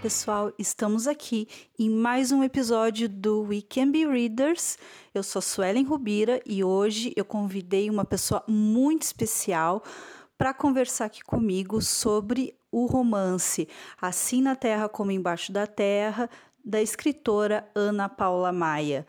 [0.00, 0.52] Pessoal.
[0.56, 4.78] Estamos aqui em mais um episódio do We Can Be Readers.
[5.12, 9.82] Eu sou Suelen Rubira e hoje eu convidei uma pessoa muito especial
[10.36, 13.68] para conversar aqui comigo sobre o romance
[14.00, 16.30] Assim na Terra como Embaixo da Terra,
[16.64, 19.04] da escritora Ana Paula Maia.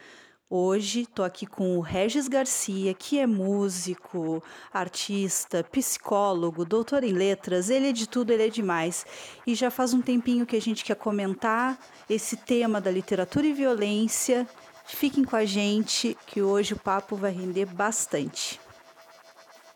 [0.51, 7.69] Hoje estou aqui com o Regis Garcia, que é músico, artista, psicólogo, doutor em letras,
[7.69, 9.05] ele é de tudo, ele é demais.
[9.45, 11.77] E já faz um tempinho que a gente quer comentar
[12.09, 14.47] esse tema da literatura e violência.
[14.87, 18.59] Fiquem com a gente, que hoje o papo vai render bastante.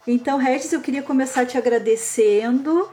[0.08, 2.90] Então, Regis, eu queria começar te agradecendo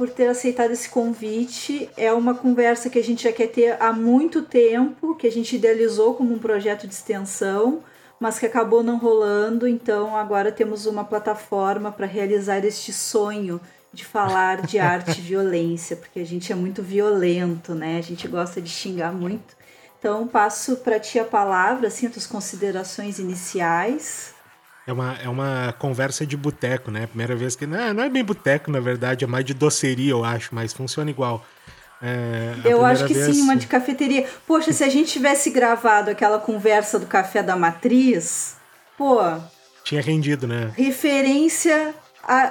[0.00, 1.90] por ter aceitado esse convite.
[1.94, 5.56] É uma conversa que a gente já quer ter há muito tempo, que a gente
[5.56, 7.82] idealizou como um projeto de extensão,
[8.18, 9.68] mas que acabou não rolando.
[9.68, 13.60] Então agora temos uma plataforma para realizar este sonho
[13.92, 17.98] de falar de arte e violência, porque a gente é muito violento, né?
[17.98, 19.54] A gente gosta de xingar muito.
[19.98, 24.32] Então passo para ti a palavra, assim, as tuas considerações iniciais.
[24.90, 27.06] É uma, é uma conversa de boteco, né?
[27.06, 27.64] Primeira vez que.
[27.64, 31.08] Não, não é bem boteco, na verdade, é mais de doceria, eu acho, mas funciona
[31.08, 31.46] igual.
[32.02, 33.36] É, eu acho que vez...
[33.36, 34.26] sim, uma de cafeteria.
[34.48, 38.56] Poxa, se a gente tivesse gravado aquela conversa do café da matriz,
[38.98, 39.20] pô.
[39.84, 40.72] Tinha rendido, né?
[40.76, 41.94] Referência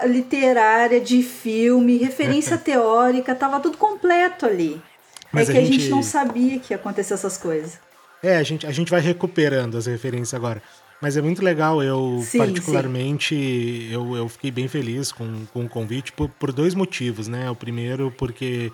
[0.07, 4.81] literária de filme, referência teórica, tava tudo completo ali.
[5.29, 5.75] Mas é que a gente...
[5.75, 7.77] a gente não sabia que ia acontecer essas coisas.
[8.23, 10.63] É, a gente, a gente vai recuperando as referências agora.
[11.01, 13.93] Mas é muito legal, eu sim, particularmente, sim.
[13.93, 17.49] Eu, eu fiquei bem feliz com, com o convite por, por dois motivos, né?
[17.49, 18.71] O primeiro porque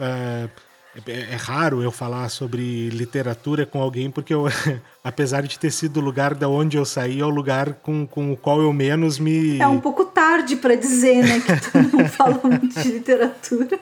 [0.00, 0.50] uh,
[1.06, 4.46] é, é, raro eu falar sobre literatura com alguém, porque eu,
[5.02, 8.32] apesar de ter sido o lugar da onde eu saí, é o lugar com, com
[8.32, 9.58] o qual eu menos me...
[9.58, 13.78] É um pouco tarde para dizer, né, que tu não fala muito de literatura.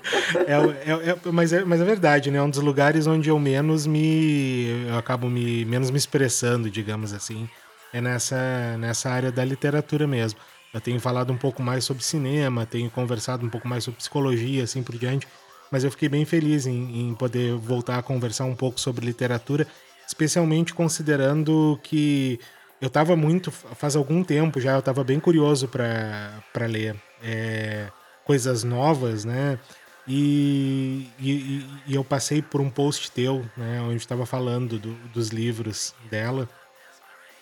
[0.47, 2.39] É, é, é, mas, é, mas é verdade, né?
[2.39, 4.87] É um dos lugares onde eu menos me...
[4.89, 7.47] eu acabo me menos me expressando, digamos assim
[7.93, 10.39] é nessa, nessa área da literatura mesmo.
[10.73, 14.65] Eu tenho falado um pouco mais sobre cinema, tenho conversado um pouco mais sobre psicologia,
[14.65, 15.29] assim por diante,
[15.71, 19.67] mas eu fiquei bem feliz em, em poder voltar a conversar um pouco sobre literatura,
[20.07, 22.41] especialmente considerando que
[22.81, 27.89] eu estava muito, faz algum tempo já, eu estava bem curioso para ler é,
[28.25, 29.59] coisas novas, né?
[30.07, 35.29] E, e, e, eu passei por um post teu, né, onde estava falando do, dos
[35.29, 36.49] livros dela.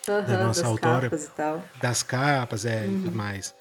[0.07, 1.09] Uhum, da nossa das autora.
[1.09, 1.63] Capas e tal.
[1.81, 2.91] Das capas, é, uhum.
[2.91, 3.53] e tudo mais.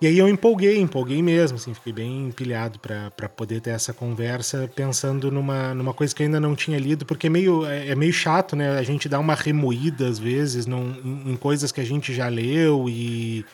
[0.00, 4.70] E aí eu empolguei, empolguei mesmo, assim, fiquei bem empilhado para poder ter essa conversa,
[4.74, 7.94] pensando numa, numa coisa que eu ainda não tinha lido, porque é meio, é, é
[7.94, 8.76] meio chato, né?
[8.76, 12.28] A gente dá uma remoída, às vezes, num, em, em coisas que a gente já
[12.28, 13.46] leu e,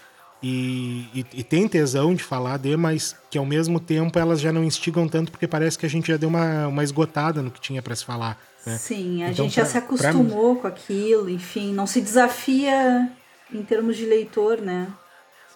[0.43, 4.51] e, e, e, tem tesão de falar de, mas que ao mesmo tempo elas já
[4.51, 7.61] não instigam tanto, porque parece que a gente já deu uma, uma esgotada no que
[7.61, 8.37] tinha para se falar.
[8.67, 8.77] Né?
[8.77, 10.63] Sim, a então, gente pra, já se acostumou pra...
[10.63, 13.11] com aquilo, enfim, não se desafia
[13.53, 14.93] em termos de leitor, né?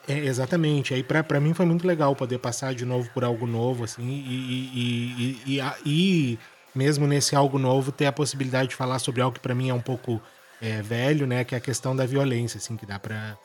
[0.07, 0.93] É, exatamente.
[0.95, 5.41] Aí para mim foi muito legal poder passar de novo por algo novo, assim, e,
[5.47, 6.39] e, e, e,
[6.75, 9.75] mesmo nesse algo novo ter a possibilidade de falar sobre algo que para mim é
[9.75, 10.21] um pouco
[10.61, 11.45] é, velho, né?
[11.45, 13.37] Que é a questão da violência, assim, que dá para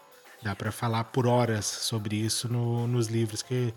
[0.41, 3.73] dá para falar por horas sobre isso no, nos livros que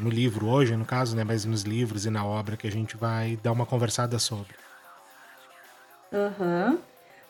[0.00, 1.24] no livro hoje, no caso, né?
[1.24, 4.54] Mas nos livros e na obra que a gente vai dar uma conversada sobre.
[6.12, 6.78] Uhum.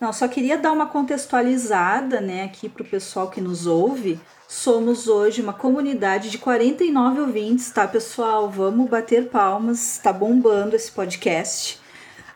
[0.00, 4.18] Não, só queria dar uma contextualizada, né, aqui para o pessoal que nos ouve.
[4.48, 8.50] Somos hoje uma comunidade de 49 ouvintes, tá, pessoal?
[8.50, 11.80] Vamos bater palmas, está bombando esse podcast.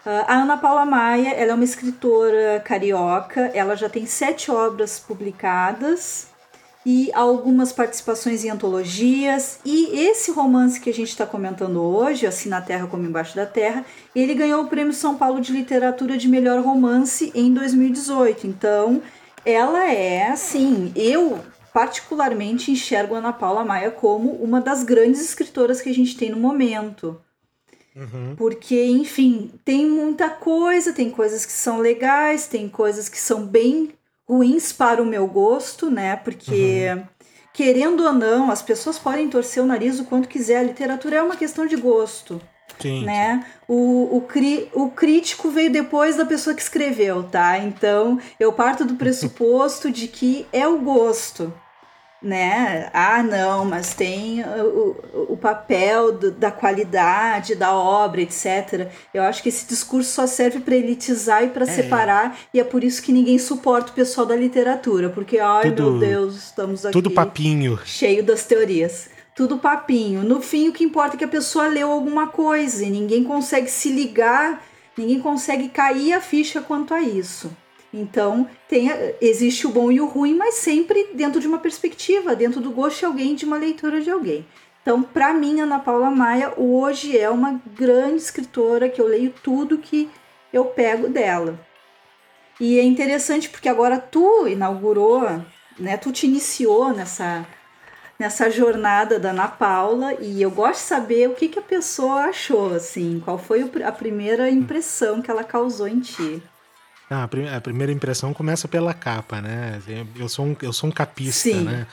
[0.07, 5.01] Uh, a Ana Paula Maia, ela é uma escritora carioca, ela já tem sete obras
[5.01, 6.29] publicadas
[6.87, 9.59] e algumas participações em antologias.
[9.65, 13.45] E esse romance que a gente está comentando hoje, Assim na Terra como Embaixo da
[13.45, 13.85] Terra,
[14.15, 18.47] ele ganhou o Prêmio São Paulo de Literatura de Melhor Romance em 2018.
[18.47, 19.03] Então,
[19.45, 21.41] ela é, assim, eu
[21.73, 26.39] particularmente enxergo Ana Paula Maia como uma das grandes escritoras que a gente tem no
[26.39, 27.21] momento.
[27.97, 28.37] Uhum.
[28.37, 33.96] Porque, enfim, tem muita coisa, tem coisas que são legais, tem coisas que são bem
[34.29, 36.17] ruins para o meu gosto, né?
[36.17, 37.05] Porque, uhum.
[37.53, 40.59] querendo ou não, as pessoas podem torcer o nariz o quanto quiser.
[40.59, 42.41] A literatura é uma questão de gosto.
[42.79, 43.05] Sim.
[43.05, 43.47] Né?
[43.67, 47.59] O, o, cri, o crítico veio depois da pessoa que escreveu, tá?
[47.59, 51.53] Então eu parto do pressuposto de que é o gosto
[52.27, 52.91] né?
[52.93, 54.97] Ah, não, mas tem o,
[55.31, 58.89] o papel do, da qualidade da obra, etc.
[59.15, 61.67] Eu acho que esse discurso só serve para elitizar e para é.
[61.67, 65.93] separar, e é por isso que ninguém suporta o pessoal da literatura, porque, ai tudo,
[65.93, 66.93] meu Deus, estamos aqui.
[66.93, 67.79] Tudo papinho.
[67.85, 69.09] Cheio das teorias.
[69.35, 70.23] tudo papinho.
[70.23, 73.71] No fim, o que importa é que a pessoa leu alguma coisa e ninguém consegue
[73.71, 74.65] se ligar,
[74.97, 77.51] ninguém consegue cair a ficha quanto a isso.
[77.99, 78.91] Então, tem,
[79.23, 82.99] existe o bom e o ruim, mas sempre dentro de uma perspectiva, dentro do gosto
[82.99, 84.47] de alguém, de uma leitura de alguém.
[84.83, 89.79] Então, para mim, Ana Paula Maia hoje é uma grande escritora que eu leio tudo
[89.79, 90.11] que
[90.53, 91.59] eu pego dela.
[92.61, 95.23] E é interessante porque agora tu inaugurou,
[95.79, 95.97] né?
[95.97, 97.47] Tu te iniciou nessa
[98.19, 102.27] nessa jornada da Ana Paula e eu gosto de saber o que, que a pessoa
[102.27, 106.43] achou, assim, qual foi a primeira impressão que ela causou em ti.
[107.09, 109.81] Ah, a primeira impressão começa pela capa, né?
[110.17, 111.65] Eu sou um, eu sou um capista, Sim.
[111.65, 111.87] né?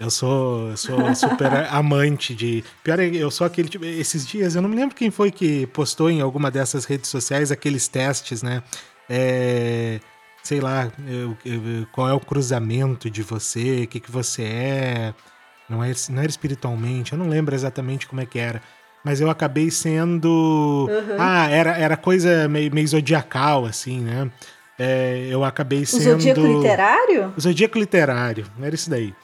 [0.00, 2.64] Eu sou, sou super amante de.
[2.84, 3.84] Pior é, eu sou aquele tipo.
[3.84, 7.50] Esses dias, eu não me lembro quem foi que postou em alguma dessas redes sociais
[7.50, 8.62] aqueles testes, né?
[9.08, 10.00] É,
[10.42, 15.14] sei lá, eu, eu, qual é o cruzamento de você, o que, que você é.
[15.68, 15.92] Não, é.
[16.08, 18.62] não era espiritualmente, eu não lembro exatamente como é que era.
[19.08, 20.86] Mas eu acabei sendo.
[20.86, 21.16] Uhum.
[21.18, 24.30] Ah, era, era coisa meio, meio zodiacal, assim, né?
[24.78, 26.00] É, eu acabei sendo.
[26.00, 27.32] O zodíaco literário?
[27.34, 29.14] O zodíaco literário, era isso daí.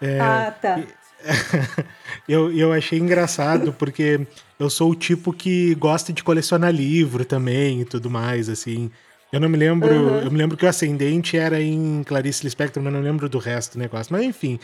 [0.00, 0.80] É, ah, tá.
[2.26, 4.26] eu, eu achei engraçado porque
[4.58, 8.90] eu sou o tipo que gosta de colecionar livro também e tudo mais, assim.
[9.30, 9.92] Eu não me lembro.
[9.94, 10.20] Uhum.
[10.20, 13.74] Eu me lembro que o ascendente era em Clarice Lispector, mas não lembro do resto
[13.74, 14.10] do negócio.
[14.10, 14.58] Mas enfim.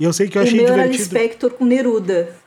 [0.00, 1.16] E eu sei que eu achei o meu divertido.
[1.16, 2.42] Era Lispector com Neruda.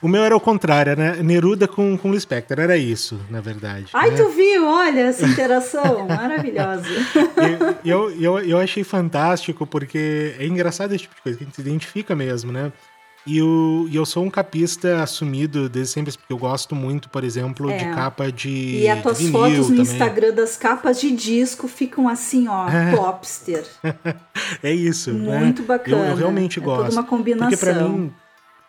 [0.00, 3.86] O meu era o contrário, era Neruda com, com Lispector, era isso, na verdade.
[3.92, 4.16] Ai, né?
[4.16, 4.66] tu viu?
[4.66, 6.88] Olha essa interação maravilhosa.
[7.84, 11.56] eu, eu, eu achei fantástico, porque é engraçado esse tipo de coisa, que a gente
[11.56, 12.72] se identifica mesmo, né?
[13.26, 17.22] E, o, e eu sou um capista assumido desde sempre, porque eu gosto muito, por
[17.22, 17.76] exemplo, é.
[17.76, 18.78] de capa de.
[18.78, 19.82] E as tuas fotos no também.
[19.82, 22.96] Instagram das capas de disco ficam assim, ó, é.
[22.96, 23.66] popster.
[24.62, 25.12] é isso.
[25.12, 25.40] Né?
[25.40, 25.68] Muito né?
[25.68, 26.04] bacana.
[26.04, 26.84] Eu, eu realmente é gosto.
[26.84, 27.50] Toda uma combinação.
[27.50, 28.10] Porque pra mim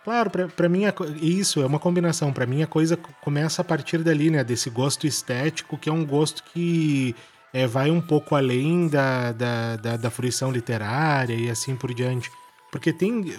[0.09, 0.85] Claro, para mim
[1.21, 2.33] isso é uma combinação.
[2.33, 4.43] Para mim a coisa começa a partir dali, né?
[4.43, 7.15] Desse gosto estético, que é um gosto que
[7.53, 12.31] é, vai um pouco além da, da, da, da, fruição literária e assim por diante.
[12.71, 13.35] Porque tem.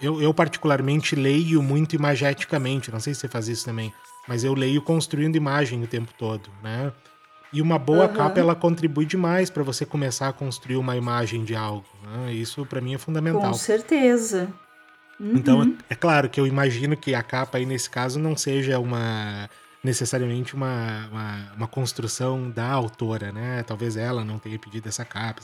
[0.00, 3.92] Eu, eu, particularmente leio muito imageticamente, não sei se você faz isso também,
[4.26, 6.90] mas eu leio construindo imagem o tempo todo, né?
[7.52, 8.14] E uma boa uhum.
[8.14, 11.84] capa ela contribui demais para você começar a construir uma imagem de algo.
[12.02, 12.32] Né?
[12.32, 13.42] Isso para mim é fundamental.
[13.42, 14.48] Com certeza.
[15.20, 15.64] Então, uhum.
[15.64, 19.48] Então, é claro que eu imagino que a capa aí nesse caso não seja uma
[19.82, 23.62] necessariamente uma, uma, uma, construção da autora, né?
[23.64, 25.42] Talvez ela não tenha pedido essa capa.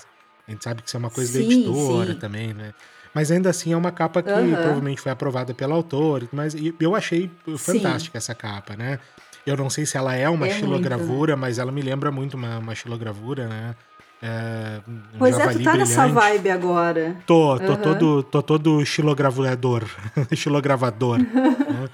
[0.48, 2.18] A gente sabe que isso é uma coisa sim, da editora sim.
[2.18, 2.72] também, né?
[3.14, 4.52] Mas ainda assim é uma capa que uhum.
[4.52, 8.24] provavelmente foi aprovada pela autora, mas eu achei fantástica sim.
[8.24, 8.98] essa capa, né?
[9.44, 11.40] Eu não sei se ela é uma é xilogravura, muito.
[11.40, 13.74] mas ela me lembra muito uma, uma xilogravura, né?
[14.22, 14.80] É,
[15.18, 15.78] pois é, tu tá brilhante.
[15.78, 17.16] nessa vibe agora.
[17.26, 17.76] Tô, tô uhum.
[17.76, 19.84] todo, tô todo xilogravador.
[20.36, 21.18] xilogravador.
[21.18, 21.88] né?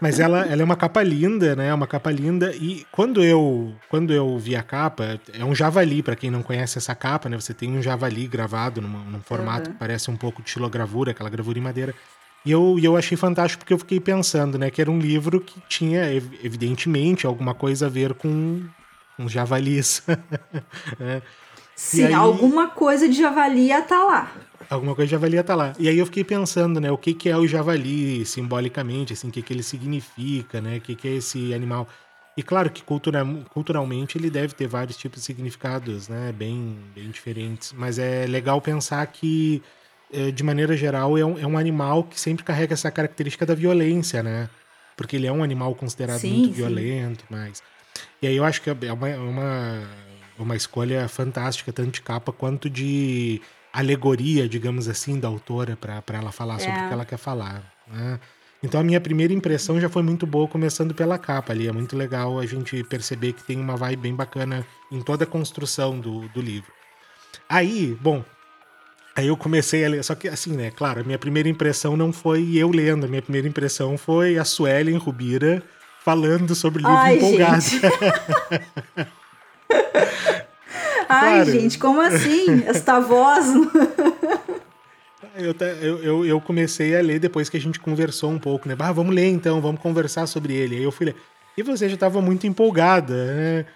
[0.00, 1.72] Mas ela, ela é uma capa linda, né?
[1.72, 2.52] Uma capa linda.
[2.56, 6.76] E quando eu, quando eu vi a capa, é um javali, para quem não conhece
[6.76, 7.38] essa capa, né?
[7.38, 9.74] Você tem um javali gravado num, num formato uhum.
[9.74, 11.94] que parece um pouco de xilogravura, aquela gravura em madeira.
[12.44, 14.70] E eu, eu achei fantástico porque eu fiquei pensando, né?
[14.70, 18.64] Que era um livro que tinha, evidentemente, alguma coisa a ver com
[19.18, 20.02] uns javalis.
[21.00, 21.22] é.
[21.74, 24.32] Sim, aí, alguma coisa de javali tá lá.
[24.70, 25.72] Alguma coisa de javali tá lá.
[25.78, 29.32] E aí eu fiquei pensando, né, o que, que é o javali simbolicamente, assim, o
[29.32, 31.88] que, que ele significa, né, o que, que é esse animal.
[32.36, 37.10] E claro que cultura, culturalmente ele deve ter vários tipos de significados, né, bem, bem
[37.10, 37.72] diferentes.
[37.76, 39.62] Mas é legal pensar que,
[40.12, 43.54] é, de maneira geral, é um, é um animal que sempre carrega essa característica da
[43.54, 44.48] violência, né?
[44.96, 46.52] Porque ele é um animal considerado sim, muito sim.
[46.52, 47.62] violento, mas
[48.20, 49.82] e aí eu acho que é uma, uma,
[50.38, 53.40] uma escolha fantástica, tanto de capa quanto de
[53.72, 56.58] alegoria, digamos assim, da autora, para ela falar é.
[56.60, 57.62] sobre o que ela quer falar.
[57.88, 58.20] Né?
[58.62, 61.66] Então a minha primeira impressão já foi muito boa, começando pela capa ali.
[61.66, 65.26] É muito legal a gente perceber que tem uma vibe bem bacana em toda a
[65.26, 66.70] construção do, do livro.
[67.48, 68.24] Aí, bom,
[69.16, 70.04] aí eu comecei a ler.
[70.04, 73.22] Só que assim, né, claro, a minha primeira impressão não foi eu lendo, a minha
[73.22, 75.60] primeira impressão foi a Suelen Rubira
[76.04, 77.64] falando sobre livro Ai, empolgado.
[81.08, 82.64] Ai, gente, como assim?
[82.66, 83.46] Esta voz.
[85.36, 85.54] eu,
[86.02, 88.74] eu, eu comecei a ler depois que a gente conversou um pouco, né?
[88.78, 90.76] Ah, vamos ler então, vamos conversar sobre ele.
[90.76, 91.16] Aí eu fui ler.
[91.56, 93.66] E você já estava muito empolgada, né?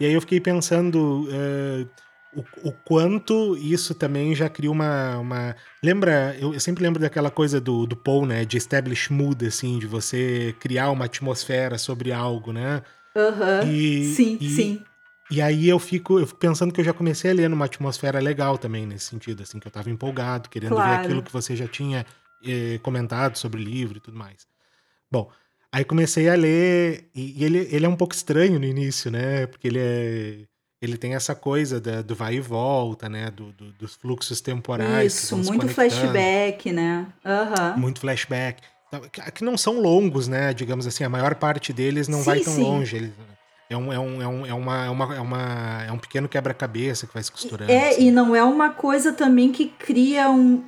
[0.00, 1.28] E aí eu fiquei pensando.
[1.28, 1.88] Uh,
[2.32, 5.18] o, o, quanto isso também já cria uma.
[5.18, 5.56] uma...
[5.82, 8.44] Lembra, eu, eu, sempre lembro daquela coisa do, do Paul, né?
[8.44, 12.82] De establish mood, assim, de você criar uma atmosfera sobre algo, né?
[13.16, 13.62] Aham.
[13.62, 14.14] Uhum.
[14.14, 14.84] Sim, e, sim.
[15.30, 18.20] E aí eu fico, eu fico pensando que eu já comecei a ler numa atmosfera
[18.20, 20.90] legal também, nesse sentido, assim, que eu tava empolgado, querendo claro.
[20.90, 22.06] ver aquilo que você já tinha
[22.44, 24.46] eh, comentado sobre o livro e tudo mais.
[25.10, 25.30] Bom,
[25.72, 29.46] aí comecei a ler, e, e, ele, ele é um pouco estranho no início, né?
[29.46, 30.46] Porque ele é.
[30.80, 33.30] Ele tem essa coisa da, do vai e volta, né?
[33.30, 35.14] Do, do dos fluxos temporais.
[35.14, 37.06] Isso, muito flashback, né?
[37.24, 37.80] Uhum.
[37.80, 38.62] Muito flashback.
[39.34, 40.52] Que não são longos, né?
[40.52, 42.62] Digamos assim, a maior parte deles não sim, vai tão sim.
[42.62, 42.96] longe.
[42.96, 43.12] Eles,
[43.68, 46.28] é um, é um, é um, é uma, é uma, é uma, é um pequeno
[46.28, 47.70] quebra-cabeça que vai se costurando.
[47.70, 48.08] É, assim.
[48.08, 50.62] e não é uma coisa também que cria um.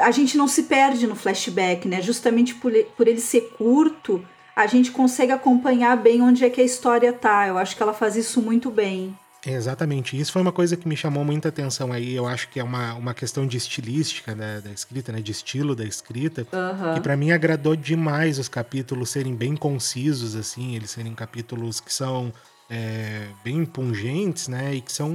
[0.00, 2.00] A gente não se perde no flashback, né?
[2.00, 6.64] Justamente por, por ele ser curto, a gente consegue acompanhar bem onde é que a
[6.64, 7.48] história tá.
[7.48, 9.16] Eu acho que ela faz isso muito bem.
[9.46, 10.18] Exatamente.
[10.18, 12.14] Isso foi uma coisa que me chamou muita atenção aí.
[12.14, 15.74] Eu acho que é uma, uma questão de estilística né, da escrita, né, de estilo
[15.74, 16.94] da escrita, uhum.
[16.94, 21.92] que para mim agradou demais os capítulos serem bem concisos, assim, eles serem capítulos que
[21.92, 22.32] são
[22.70, 25.12] é, bem pungentes, né, e que são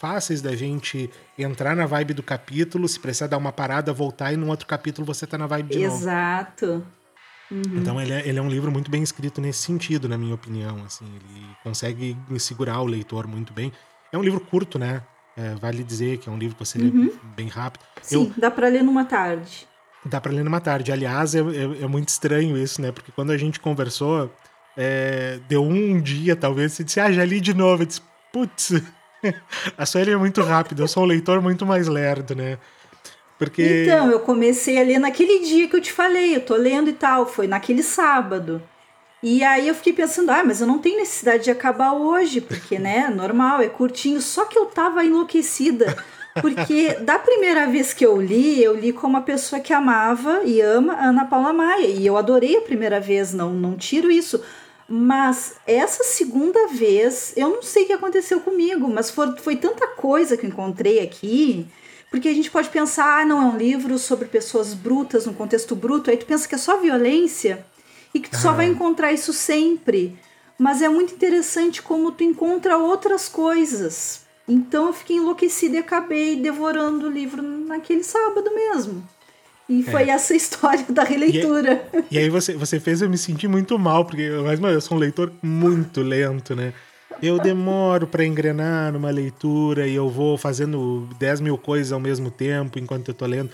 [0.00, 4.36] fáceis da gente entrar na vibe do capítulo, se precisar dar uma parada, voltar e
[4.36, 6.66] num outro capítulo você tá na vibe de Exato.
[6.66, 6.78] novo.
[6.78, 7.01] Exato.
[7.52, 7.78] Uhum.
[7.78, 10.82] Então ele é, ele é um livro muito bem escrito nesse sentido, na minha opinião.
[10.86, 13.70] Assim, ele consegue segurar o leitor muito bem.
[14.10, 15.02] É um livro curto, né?
[15.36, 17.06] É, vale dizer que é um livro que você uhum.
[17.06, 17.82] lê bem rápido.
[18.00, 19.66] Sim, Eu, dá para ler numa tarde.
[20.04, 20.90] Dá para ler numa tarde.
[20.90, 22.90] Aliás, é, é, é, muito estranho isso, né?
[22.90, 24.32] Porque quando a gente conversou,
[24.76, 27.82] é, deu um dia, talvez, você disse, ah, já li de novo.
[27.82, 28.72] Eu disse, putz,
[29.76, 32.58] a Sueli é muito rápida, eu sou um leitor muito mais lerdo, né?
[33.44, 33.82] Porque...
[33.84, 36.92] Então, eu comecei a ler naquele dia que eu te falei, eu tô lendo e
[36.92, 38.62] tal, foi naquele sábado.
[39.22, 42.78] E aí eu fiquei pensando, ah, mas eu não tenho necessidade de acabar hoje, porque,
[42.78, 44.20] né, normal, é curtinho.
[44.20, 45.96] Só que eu tava enlouquecida,
[46.40, 50.60] porque da primeira vez que eu li, eu li como uma pessoa que amava e
[50.60, 51.86] ama Ana Paula Maia.
[51.86, 54.40] E eu adorei a primeira vez, não, não tiro isso.
[54.88, 59.86] Mas essa segunda vez, eu não sei o que aconteceu comigo, mas foi, foi tanta
[59.88, 61.66] coisa que eu encontrei aqui
[62.12, 65.74] porque a gente pode pensar, ah, não é um livro sobre pessoas brutas, num contexto
[65.74, 67.64] bruto, aí tu pensa que é só violência
[68.12, 68.38] e que tu ah.
[68.38, 70.18] só vai encontrar isso sempre.
[70.58, 74.26] Mas é muito interessante como tu encontra outras coisas.
[74.46, 79.02] Então eu fiquei enlouquecida e acabei devorando o livro naquele sábado mesmo.
[79.66, 79.90] E é.
[79.90, 81.88] foi essa história da releitura.
[81.94, 84.80] E, aí, e aí você, você fez eu me sentir muito mal, porque mas, eu
[84.82, 86.74] sou um leitor muito lento, né?
[87.22, 92.32] Eu demoro para engrenar numa leitura e eu vou fazendo 10 mil coisas ao mesmo
[92.32, 93.50] tempo enquanto eu tô lendo.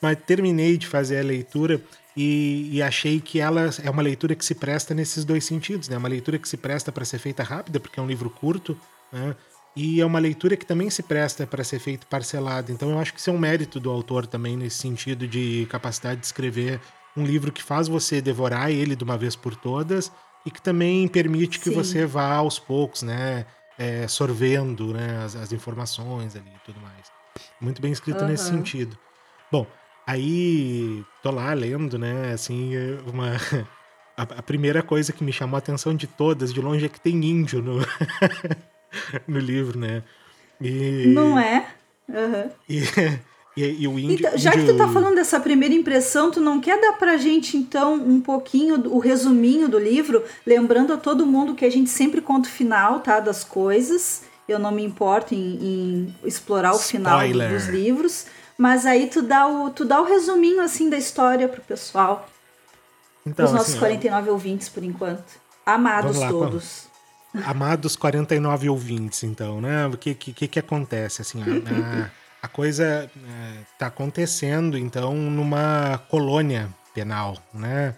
[0.00, 1.80] Mas terminei de fazer a leitura
[2.16, 5.96] e, e, achei que ela é uma leitura que se presta nesses dois sentidos, né?
[5.96, 8.76] Uma leitura que se presta para ser feita rápida, porque é um livro curto,
[9.12, 9.36] né?
[9.74, 12.72] E é uma leitura que também se presta para ser feita parcelada.
[12.72, 16.20] Então eu acho que isso é um mérito do autor também nesse sentido de capacidade
[16.20, 16.80] de escrever
[17.16, 20.10] um livro que faz você devorar ele de uma vez por todas
[20.44, 21.74] e que também permite que Sim.
[21.74, 23.46] você vá aos poucos, né?
[23.78, 27.10] É, sorvendo né, as, as, informações ali e tudo mais.
[27.60, 28.28] Muito bem escrito uhum.
[28.28, 28.98] nesse sentido.
[29.50, 29.66] Bom,
[30.06, 32.32] aí tô lá lendo, né?
[32.32, 32.72] Assim,
[33.06, 33.32] uma.
[34.14, 37.00] A, a, primeira coisa que me chamou a atenção de todas, de longe, é que
[37.00, 37.78] tem índio no,
[39.26, 40.02] no livro, né?
[40.60, 41.06] E...
[41.06, 41.66] Não é?
[42.06, 42.50] Uhum.
[42.68, 42.82] E,
[43.56, 44.66] e, e o índio, então, já índio...
[44.66, 48.20] que tu tá falando dessa primeira impressão, tu não quer dar pra gente, então, um
[48.20, 52.52] pouquinho o resuminho do livro, lembrando a todo mundo que a gente sempre conta o
[52.52, 53.20] final, tá?
[53.20, 54.22] Das coisas.
[54.48, 57.30] Eu não me importo em, em explorar o Spoiler.
[57.30, 58.26] final dos livros.
[58.58, 62.28] Mas aí tu dá o, tu dá o resuminho, assim, da história pro pessoal.
[63.26, 64.32] Então, os nossos assim, 49 eu...
[64.32, 65.24] ouvintes, por enquanto.
[65.64, 66.88] Amados lá, todos.
[67.46, 69.86] Amados 49 ouvintes, então, né?
[69.86, 72.10] O que, que, que acontece, assim, a,
[72.42, 73.08] a coisa
[73.72, 77.94] está é, acontecendo, então, numa colônia penal, né?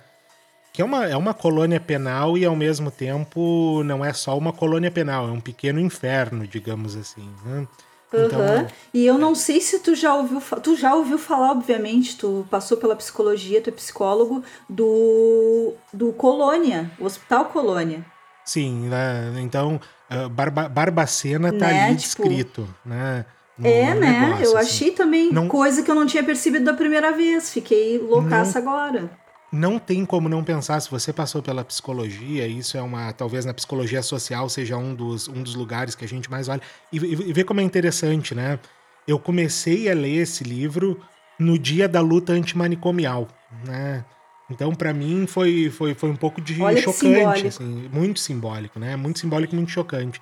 [0.72, 4.52] Que é uma, é uma colônia penal e, ao mesmo tempo, não é só uma
[4.52, 7.66] colônia penal, é um pequeno inferno, digamos assim, né?
[8.12, 8.66] Então, uhum.
[8.92, 12.76] E eu não sei se tu já ouviu, tu já ouviu falar, obviamente, tu passou
[12.76, 18.04] pela psicologia, tu é psicólogo, do, do Colônia, o Hospital Colônia.
[18.44, 19.32] Sim, né?
[19.40, 19.80] então
[20.30, 21.84] Barba, Barbacena tá né?
[21.86, 22.68] ali tipo, descrito,
[23.58, 23.70] né?
[23.70, 24.20] é, né?
[24.20, 24.68] Negócio, eu assim.
[24.68, 27.50] achei também não, coisa que eu não tinha percebido da primeira vez.
[27.52, 29.10] Fiquei loucaça não, agora.
[29.52, 33.12] Não tem como não pensar, se você passou pela psicologia, isso é uma.
[33.12, 36.62] Talvez na psicologia social seja um dos, um dos lugares que a gente mais olha.
[36.92, 38.58] E, e, vê como é interessante, né?
[39.06, 41.00] Eu comecei a ler esse livro
[41.38, 43.28] no dia da luta antimanicomial,
[43.64, 44.04] né?
[44.50, 48.94] Então, para mim, foi, foi, foi um pouco de Olha chocante, assim, muito simbólico, né?
[48.96, 50.20] Muito simbólico e muito chocante.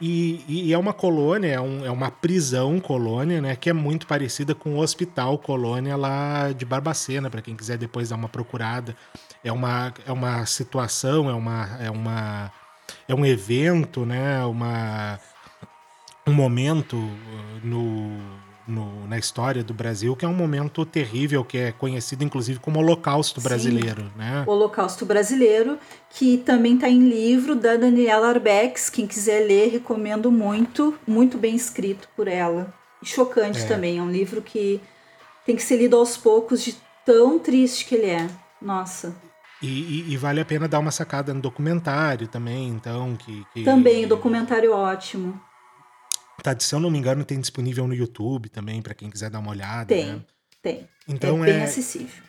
[0.00, 3.56] E, e, é uma colônia, é, um, é, uma prisão colônia, né?
[3.56, 8.10] Que é muito parecida com o hospital colônia lá de Barbacena, para quem quiser depois
[8.10, 8.96] dar uma procurada.
[9.42, 12.52] É uma, é uma situação, é uma, é uma
[13.06, 14.44] é um evento, né?
[14.44, 15.18] Uma,
[16.26, 18.18] um momento uh, no,
[18.68, 22.78] no, na história do Brasil, que é um momento terrível, que é conhecido inclusive como
[22.78, 24.44] Holocausto Brasileiro, Sim, né?
[24.46, 25.78] Holocausto Brasileiro,
[26.10, 28.90] que também está em livro da Daniela Arbex.
[28.90, 32.72] Quem quiser ler, recomendo muito, muito bem escrito por ela.
[33.02, 33.66] E chocante é.
[33.66, 34.80] também, é um livro que
[35.46, 38.28] tem que ser lido aos poucos de tão triste que ele é.
[38.60, 39.16] Nossa.
[39.62, 43.16] E, e, e, vale a pena dar uma sacada no documentário também, então.
[43.16, 43.64] Que, que...
[43.64, 45.40] Também, o documentário ótimo.
[46.42, 49.40] Tá, se eu não me engano, tem disponível no YouTube também, para quem quiser dar
[49.40, 49.86] uma olhada.
[49.86, 50.20] Tem, né?
[50.62, 50.88] tem.
[51.06, 52.22] Então é bem é, acessível.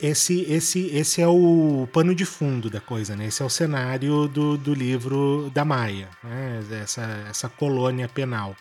[0.00, 3.26] Esse, esse, esse é o pano de fundo da coisa, né?
[3.26, 6.60] Esse é o cenário do, do livro da Maia, né?
[6.82, 8.56] Essa, essa colônia penal.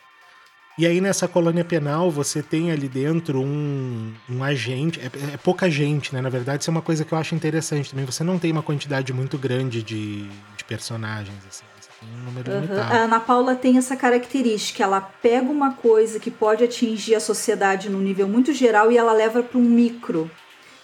[0.77, 5.69] E aí nessa colônia penal você tem ali dentro um, um agente, é, é, pouca
[5.69, 6.21] gente, né?
[6.21, 8.05] Na verdade, isso é uma coisa que eu acho interessante também.
[8.05, 11.70] Você não tem uma quantidade muito grande de, de personagens, assim.
[12.03, 12.61] Um número uhum.
[12.61, 12.93] limitado.
[12.93, 14.83] A Ana Paula tem essa característica.
[14.83, 19.13] Ela pega uma coisa que pode atingir a sociedade num nível muito geral e ela
[19.13, 20.29] leva para um micro.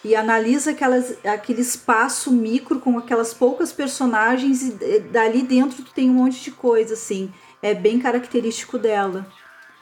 [0.04, 6.10] E analisa aquelas, aquele espaço micro com aquelas poucas personagens e dali dentro tu tem
[6.10, 7.32] um monte de coisa, assim.
[7.62, 9.26] É bem característico dela.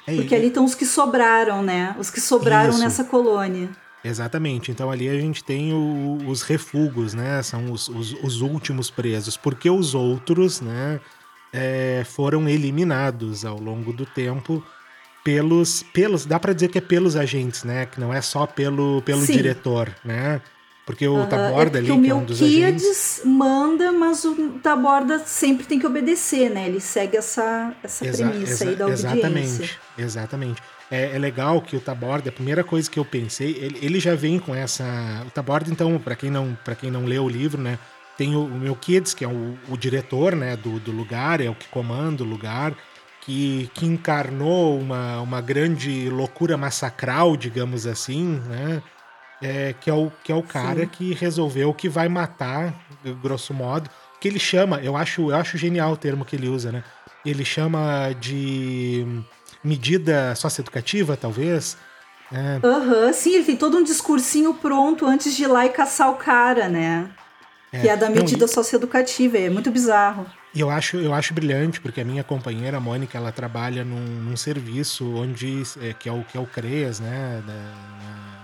[0.07, 1.95] É, Porque ali estão os que sobraram, né?
[1.99, 2.79] Os que sobraram Isso.
[2.79, 3.69] nessa colônia.
[4.03, 4.71] Exatamente.
[4.71, 7.41] Então ali a gente tem o, os refugos, né?
[7.41, 9.35] São os, os, os, últimos presos.
[9.35, 10.99] Porque os outros, né?
[11.57, 14.61] É, foram eliminados ao longo do tempo
[15.23, 17.85] pelos, pelos, dá para dizer que é pelos agentes, né?
[17.85, 20.41] Que não é só pelo, pelo diretor, né?
[20.85, 23.21] Porque o Taborda é ali, que é um dos agentes...
[23.25, 26.67] manda, mas o Taborda sempre tem que obedecer, né?
[26.67, 29.07] Ele segue essa, essa exa premissa exa aí da obediência.
[29.07, 30.61] Exatamente, exatamente.
[30.91, 34.13] É, é, legal que o Taborda, a primeira coisa que eu pensei, ele, ele já
[34.13, 35.23] vem com essa...
[35.25, 37.79] O Taborda, então, para quem, não, quem não leu o livro, né?
[38.17, 41.49] Tem o, o meu Kids, que é o, o diretor né, do, do lugar, é
[41.49, 42.73] o que comanda o lugar,
[43.21, 48.81] que, que encarnou uma, uma grande loucura massacral, digamos assim, né?
[49.41, 50.87] é, que, é o, que é o cara Sim.
[50.87, 52.73] que resolveu que vai matar,
[53.21, 56.71] grosso modo, que ele chama, eu acho, eu acho genial o termo que ele usa,
[56.71, 56.83] né?
[57.25, 59.05] Ele chama de
[59.63, 61.77] medida socioeducativa, talvez.
[62.31, 62.59] É.
[62.65, 66.09] Aham, uhum, sim, ele tem todo um discursinho pronto antes de ir lá e caçar
[66.09, 67.09] o cara, né?
[67.75, 67.81] É.
[67.81, 68.53] Que é da medida Não, e...
[68.53, 70.25] socioeducativa, é muito bizarro.
[70.53, 74.05] E eu acho, eu acho brilhante, porque a minha companheira, a Mônica, ela trabalha num,
[74.05, 77.43] num serviço onde, é, que, é o, que é o CREAS, né?
[77.45, 77.95] Da,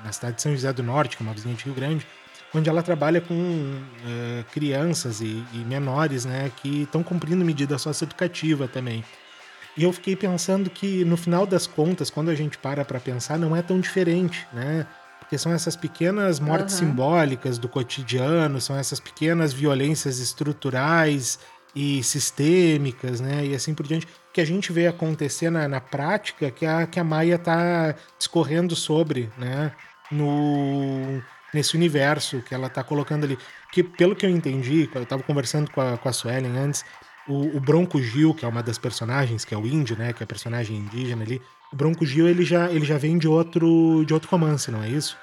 [0.03, 2.05] na cidade de São José do Norte, que é uma vizinha de Rio Grande,
[2.53, 8.67] onde ela trabalha com uh, crianças e, e, menores, né, que estão cumprindo medida socioeducativa
[8.67, 9.03] também.
[9.77, 13.39] E eu fiquei pensando que, no final das contas, quando a gente para para pensar,
[13.39, 14.85] não é tão diferente, né?
[15.31, 16.87] Porque são essas pequenas mortes uhum.
[16.87, 21.39] simbólicas do cotidiano, são essas pequenas violências estruturais
[21.73, 23.45] e sistêmicas, né?
[23.45, 26.99] E assim por diante, que a gente vê acontecer na, na prática que a, que
[26.99, 29.71] a Maia está discorrendo sobre, né?
[30.11, 33.37] no nesse universo que ela tá colocando ali.
[33.71, 36.83] Que, pelo que eu entendi, eu tava conversando com a, com a Suelen antes,
[37.25, 40.11] o, o, Bronco Gil, que é uma das personagens, que é o índio, né?
[40.11, 41.41] Que é a personagem indígena ali.
[41.71, 44.89] O Bronco Gil, ele já, ele já vem de outro, de outro romance, não é
[44.89, 45.17] isso?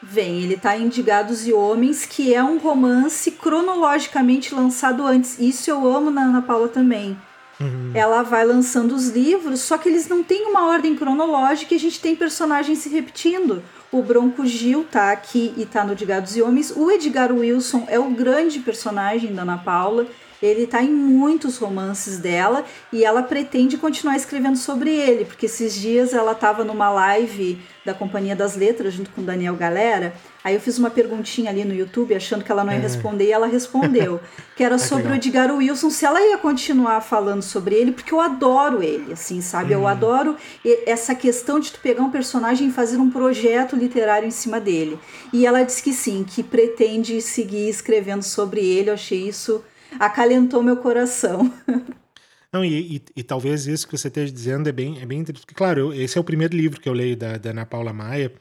[0.00, 5.38] Vem, ele tá em Digados e Homens, que é um romance cronologicamente lançado antes.
[5.40, 7.18] Isso eu amo na Ana Paula também.
[7.60, 7.90] Uhum.
[7.92, 11.80] Ela vai lançando os livros, só que eles não têm uma ordem cronológica e a
[11.80, 13.60] gente tem personagens se repetindo.
[13.90, 16.70] O Bronco Gil tá aqui e tá no De Gados e Homens.
[16.76, 20.06] O Edgar Wilson é o grande personagem da Ana Paula.
[20.42, 25.74] Ele tá em muitos romances dela e ela pretende continuar escrevendo sobre ele, porque esses
[25.74, 30.14] dias ela tava numa live da Companhia das Letras junto com Daniel Galera.
[30.44, 32.82] Aí eu fiz uma perguntinha ali no YouTube, achando que ela não ia é.
[32.82, 34.20] responder, e ela respondeu.
[34.56, 38.20] Que era sobre o Edgar Wilson, se ela ia continuar falando sobre ele, porque eu
[38.20, 39.72] adoro ele, assim, sabe?
[39.72, 39.86] Eu uhum.
[39.86, 40.36] adoro
[40.84, 44.98] essa questão de tu pegar um personagem e fazer um projeto literário em cima dele.
[45.32, 48.90] E ela disse que sim, que pretende seguir escrevendo sobre ele.
[48.90, 49.62] Eu achei isso
[49.98, 51.52] acalentou meu coração.
[52.52, 55.44] Não, e, e, e, talvez isso que você esteja dizendo é bem, é bem interessante.
[55.44, 57.92] Porque, claro, eu, esse é o primeiro livro que eu leio da, da Ana Paula
[57.92, 58.32] Maia,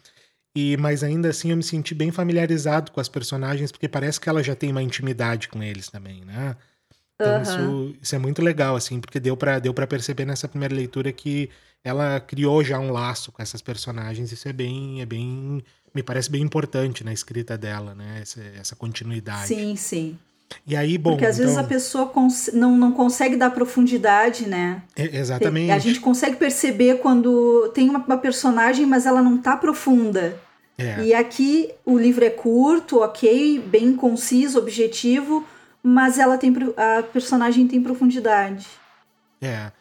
[0.55, 4.29] e, mas ainda assim eu me senti bem familiarizado com as personagens, porque parece que
[4.29, 6.55] ela já tem uma intimidade com eles também, né?
[7.15, 7.41] Então uhum.
[7.41, 11.49] isso, isso é muito legal, assim, porque deu para deu perceber nessa primeira leitura que
[11.83, 14.31] ela criou já um laço com essas personagens.
[14.31, 18.19] Isso é bem, é bem, me parece bem importante na escrita dela, né?
[18.21, 19.47] Essa, essa continuidade.
[19.47, 20.19] Sim, sim.
[20.65, 21.11] E aí, bom.
[21.11, 21.45] Porque às então...
[21.45, 22.11] vezes a pessoa
[22.53, 24.81] não, não consegue dar profundidade, né?
[24.95, 25.71] É, exatamente.
[25.71, 30.37] A gente consegue perceber quando tem uma, uma personagem, mas ela não tá profunda.
[30.77, 31.03] É.
[31.03, 35.45] E aqui o livro é curto, ok, bem conciso, objetivo,
[35.81, 38.67] mas ela tem a personagem tem profundidade.
[39.41, 39.71] É.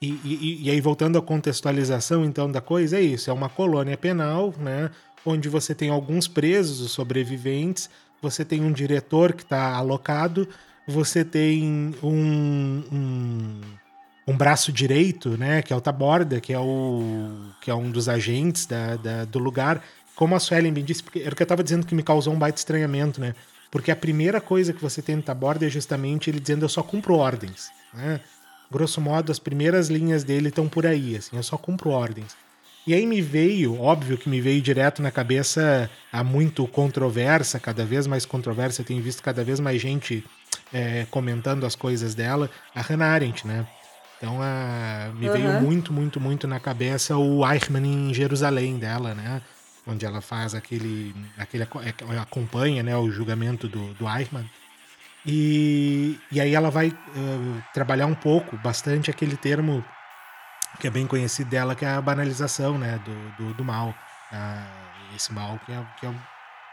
[0.00, 3.96] E, e, e aí, voltando à contextualização, então, da coisa, é isso: é uma colônia
[3.96, 4.90] penal, né?
[5.24, 7.88] Onde você tem alguns presos, os sobreviventes,
[8.24, 10.48] você tem um diretor que está alocado,
[10.86, 13.60] você tem um, um,
[14.26, 15.62] um, braço direito, né?
[15.62, 19.38] Que é o Taborda, que é, o, que é um dos agentes da, da do
[19.38, 19.82] lugar.
[20.16, 22.32] Como a Suelen me disse, porque era o que eu estava dizendo que me causou
[22.32, 23.34] um baita estranhamento, né?
[23.70, 26.82] Porque a primeira coisa que você tem no Taborda é justamente ele dizendo eu só
[26.82, 28.20] cumpro ordens, né?
[28.74, 32.36] grosso modo, as primeiras linhas dele estão por aí, assim, eu só cumpro ordens.
[32.86, 37.84] E aí me veio, óbvio que me veio direto na cabeça há muito controversa, cada
[37.84, 40.22] vez mais controversa, eu tenho visto cada vez mais gente
[40.72, 43.66] é, comentando as coisas dela, a Hannah Arendt, né?
[44.18, 45.32] Então a, me uhum.
[45.32, 49.40] veio muito, muito, muito na cabeça o Eichmann em Jerusalém dela, né?
[49.86, 54.48] Onde ela faz aquele, aquele é, acompanha né, o julgamento do, do Eichmann.
[55.26, 59.82] E, e aí ela vai uh, trabalhar um pouco, bastante aquele termo
[60.78, 63.94] que é bem conhecido dela, que é a banalização né, do, do, do mal.
[64.32, 66.14] Uh, esse mal que é, que, é,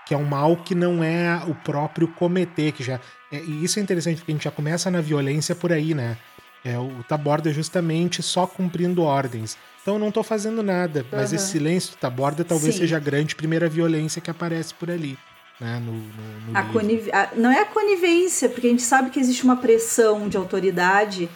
[0.07, 2.99] que é um mal que não é o próprio cometer, que já.
[3.31, 6.17] É, e isso é interessante, porque a gente já começa na violência por aí, né?
[6.63, 9.57] É, o Taborda é justamente só cumprindo ordens.
[9.81, 12.81] Então eu não estou fazendo nada, mas esse silêncio do Taborda talvez Sim.
[12.81, 15.17] seja a grande primeira violência que aparece por ali
[15.61, 17.07] né, no, no, no a conniv...
[17.13, 21.29] a, não é a conivência, porque a gente sabe que existe uma pressão de autoridade,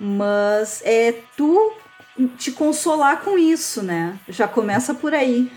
[0.00, 1.72] mas é tu
[2.28, 4.18] te consolar com isso, né?
[4.28, 5.50] Já começa por aí.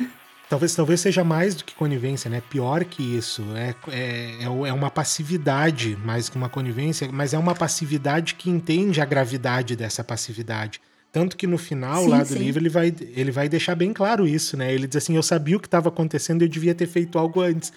[0.49, 2.41] Talvez, talvez seja mais do que conivência, né?
[2.49, 3.43] Pior que isso.
[3.55, 8.49] É, é, é, é uma passividade mais que uma conivência, mas é uma passividade que
[8.49, 10.79] entende a gravidade dessa passividade.
[11.11, 12.39] Tanto que no final sim, lá do sim.
[12.39, 14.73] livro ele vai, ele vai deixar bem claro isso, né?
[14.73, 17.71] Ele diz assim: Eu sabia o que estava acontecendo eu devia ter feito algo antes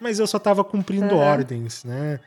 [0.00, 1.20] mas eu só tava cumprindo uhum.
[1.20, 2.18] ordens, né?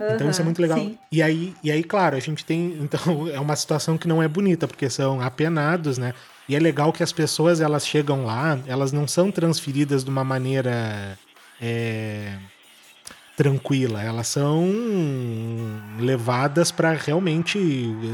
[0.00, 0.90] Uhum, então isso é muito legal.
[1.10, 2.78] E aí, e aí, claro, a gente tem.
[2.84, 6.14] Então, é uma situação que não é bonita, porque são apenados, né?
[6.48, 10.22] E é legal que as pessoas elas chegam lá, elas não são transferidas de uma
[10.22, 11.18] maneira
[11.60, 12.36] é,
[13.36, 14.70] tranquila, elas são
[15.98, 17.58] levadas para realmente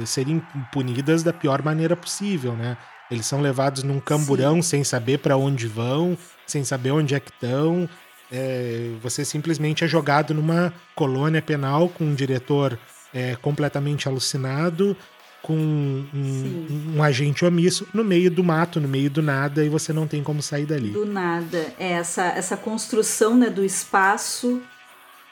[0.07, 0.41] serem
[0.73, 2.77] punidas da pior maneira possível, né?
[3.11, 4.63] Eles são levados num camburão Sim.
[4.63, 6.17] sem saber para onde vão,
[6.47, 7.89] sem saber onde é que estão,
[8.31, 12.79] é, você simplesmente é jogado numa colônia penal com um diretor
[13.13, 14.97] é, completamente alucinado,
[15.43, 19.93] com um, um, agente omisso no meio do mato, no meio do nada, e você
[19.93, 20.91] não tem como sair dali.
[20.91, 21.73] Do nada.
[21.79, 24.61] É essa, essa construção né, do espaço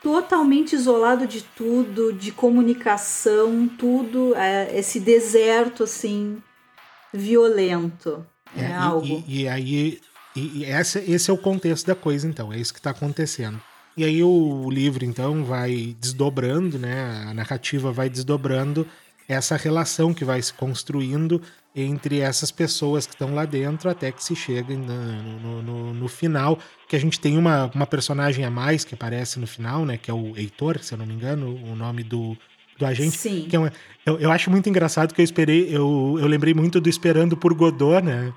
[0.03, 6.39] totalmente isolado de tudo, de comunicação, tudo, é, esse deserto assim
[7.13, 8.25] violento.
[8.57, 9.23] É, é algo.
[9.27, 10.01] E, e, aí
[10.39, 13.61] e, e essa, esse é o contexto da coisa, então, é isso que está acontecendo.
[13.97, 17.25] E aí o livro, então, vai desdobrando, né?
[17.27, 18.87] A narrativa vai desdobrando
[19.29, 21.43] essa relação que vai se construindo
[21.75, 26.09] entre essas pessoas que estão lá dentro até que se chega no, no, no, no,
[26.09, 29.99] final, que a gente tem uma, uma personagem a mais que aparece no final, né?
[29.99, 32.37] Que é o Heitor, se eu não me engano, o nome do,
[32.79, 33.19] do agente.
[33.19, 33.47] Sim.
[33.51, 33.73] Que é uma,
[34.07, 37.53] eu, eu acho muito engraçado que eu esperei, eu, eu lembrei muito do Esperando por
[37.53, 38.33] Godot, né?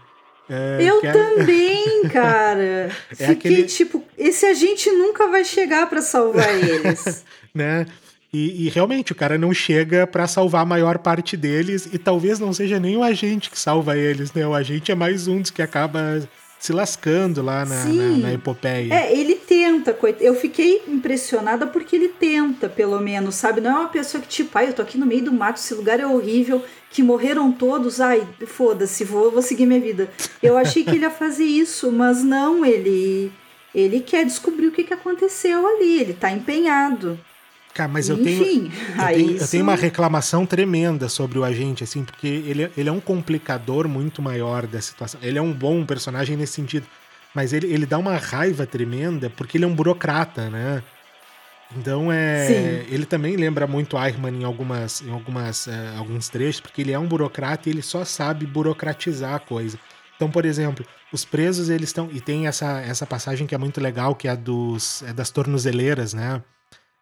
[0.50, 1.12] É, eu é...
[1.12, 2.90] também, cara.
[3.12, 3.64] É Fiquei aquele...
[3.64, 7.24] tipo, esse agente nunca vai chegar para salvar eles.
[7.54, 7.86] né?
[8.34, 12.40] E, e, realmente o cara não chega para salvar a maior parte deles e talvez
[12.40, 14.48] não seja nem o agente que salva eles, né?
[14.48, 16.22] O agente é mais um dos que acaba
[16.62, 18.94] se lascando lá na, na, na, epopeia.
[18.94, 23.60] É, ele tenta, eu fiquei impressionada porque ele tenta, pelo menos, sabe?
[23.60, 25.74] Não é uma pessoa que, tipo, ai, eu tô aqui no meio do mato, esse
[25.74, 30.12] lugar é horrível, que morreram todos, ai, foda-se, vou, vou seguir minha vida.
[30.42, 33.32] Eu achei que ele ia fazer isso, mas não, ele
[33.74, 37.20] ele quer descobrir o que, que aconteceu ali, ele tá empenhado.
[37.74, 39.44] Cara, mas eu tenho, Enfim, eu, tenho, isso...
[39.44, 43.88] eu tenho uma reclamação tremenda sobre o agente, assim, porque ele, ele é um complicador
[43.88, 45.20] muito maior da situação.
[45.24, 46.86] Ele é um bom personagem nesse sentido,
[47.34, 50.84] mas ele, ele dá uma raiva tremenda porque ele é um burocrata, né?
[51.78, 52.94] Então é, Sim.
[52.94, 57.00] ele também lembra muito Eichmann em algumas, em algumas, uh, alguns trechos, porque ele é
[57.00, 59.80] um burocrata e ele só sabe burocratizar a coisa.
[60.18, 63.80] Então, por exemplo, os presos eles estão e tem essa, essa passagem que é muito
[63.80, 66.44] legal, que é a dos é das tornozeleiras, né?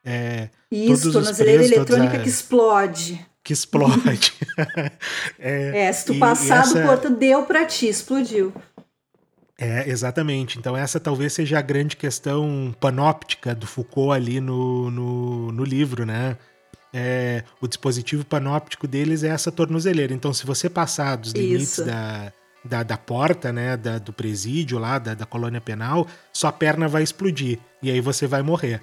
[0.03, 2.21] É, Isso, tornozeleira eletrônica a...
[2.21, 3.25] que explode.
[3.43, 4.33] Que explode.
[5.39, 6.79] é, é, se tu passar essa...
[6.79, 8.53] do porto, deu pra ti, explodiu.
[9.57, 10.57] É, exatamente.
[10.57, 16.05] Então, essa talvez seja a grande questão panóptica do Foucault ali no, no, no livro,
[16.05, 16.38] né?
[16.93, 20.13] É, o dispositivo panóptico deles é essa tornozeleira.
[20.13, 22.31] Então, se você passar dos limites da,
[22.63, 27.03] da, da, porta, né, da, do presídio lá, da, da colônia penal, sua perna vai
[27.03, 28.81] explodir e aí você vai morrer.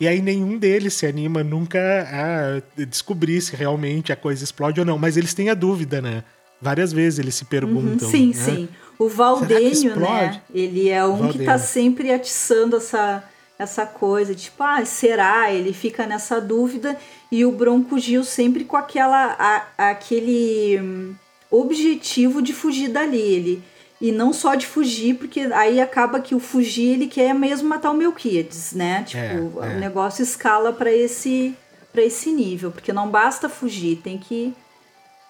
[0.00, 4.86] E aí nenhum deles se anima nunca a descobrir se realmente a coisa explode ou
[4.86, 4.98] não.
[4.98, 6.22] Mas eles têm a dúvida, né?
[6.60, 8.06] Várias vezes eles se perguntam.
[8.08, 8.34] Uhum, sim, né?
[8.34, 8.68] sim.
[8.98, 10.40] O Valdênio, né?
[10.52, 13.22] Ele é um que tá sempre atiçando essa,
[13.58, 15.52] essa coisa, tipo, ah, será?
[15.52, 16.96] Ele fica nessa dúvida.
[17.30, 21.14] E o Bronco Gil sempre com aquela, a, aquele hum,
[21.50, 23.20] objetivo de fugir dali.
[23.20, 23.62] Ele,
[24.00, 27.90] e não só de fugir, porque aí acaba que o fugir ele quer mesmo matar
[27.90, 29.02] o Melquiades, né?
[29.04, 29.76] Tipo, é, é.
[29.76, 31.54] o negócio escala para esse
[31.92, 34.54] para esse nível, porque não basta fugir, tem que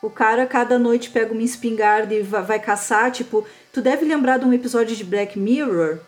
[0.03, 4.45] o cara cada noite pega uma espingarda e vai, caçar, tipo, tu deve lembrar de
[4.45, 5.99] um episódio de Black Mirror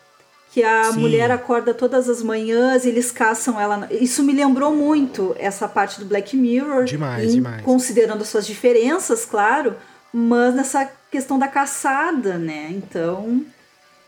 [0.52, 1.00] que a Sim.
[1.00, 3.88] mulher acorda todas as manhãs, eles caçam ela.
[3.90, 6.84] Isso me lembrou muito essa parte do Black Mirror.
[6.84, 7.62] Demais, em, demais.
[7.62, 9.76] Considerando as suas diferenças, claro,
[10.12, 12.68] mas nessa questão da caçada, né?
[12.70, 13.44] Então.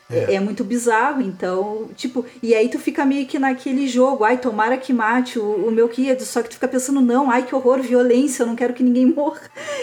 [0.09, 0.35] É.
[0.35, 0.39] é.
[0.39, 4.93] muito bizarro, então, tipo, e aí tu fica meio que naquele jogo, ai, tomara que
[4.93, 8.43] mate o, o meu Kied, só que tu fica pensando, não, ai, que horror, violência,
[8.43, 9.41] eu não quero que ninguém morra.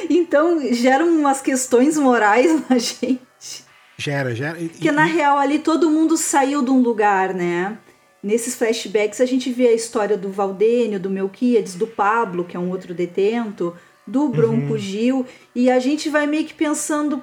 [0.08, 3.64] Então, geram umas questões morais na gente.
[3.96, 4.56] Gera, gera.
[4.56, 7.76] Porque na real ali todo mundo saiu de um lugar, né?
[8.22, 12.60] Nesses flashbacks a gente vê a história do Valdênio, do Melquiades, do Pablo, que é
[12.60, 13.74] um outro detento,
[14.10, 14.78] do Bronco uhum.
[14.78, 17.22] Gil, e a gente vai meio que pensando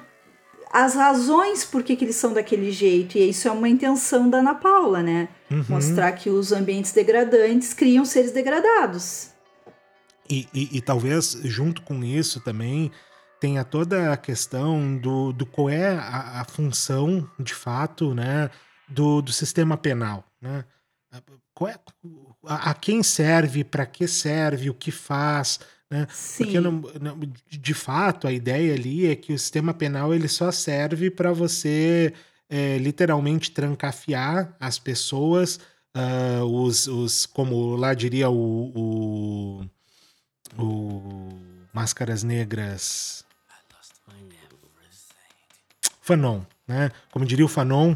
[0.70, 4.38] as razões por que, que eles são daquele jeito, e isso é uma intenção da
[4.38, 5.28] Ana Paula, né?
[5.50, 5.64] Uhum.
[5.68, 9.30] Mostrar que os ambientes degradantes criam seres degradados.
[10.30, 12.92] E, e, e, talvez junto com isso também
[13.40, 18.50] tenha toda a questão do, do qual é a, a função de fato né,
[18.86, 20.24] do, do sistema penal.
[20.40, 20.64] Né?
[21.54, 21.78] Qual é,
[22.44, 26.06] a, a quem serve, para que serve, o que faz, né?
[26.36, 30.50] Porque não, não, de fato a ideia ali é que o sistema penal ele só
[30.50, 32.12] serve para você
[32.48, 35.58] é, literalmente trancafiar as pessoas,
[35.96, 39.64] uh, os, os, como lá diria o,
[40.58, 41.38] o, o
[41.72, 43.24] Máscaras Negras.
[46.02, 46.90] Fanon, né?
[47.10, 47.94] Como diria o Fanon,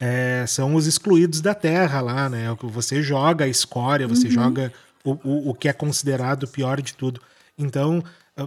[0.00, 2.46] é, são os excluídos da Terra lá, né?
[2.60, 4.32] Você joga a escória, você uhum.
[4.32, 4.72] joga
[5.04, 7.20] o, o, o que é considerado o pior de tudo.
[7.56, 8.02] Então,
[8.36, 8.46] ah,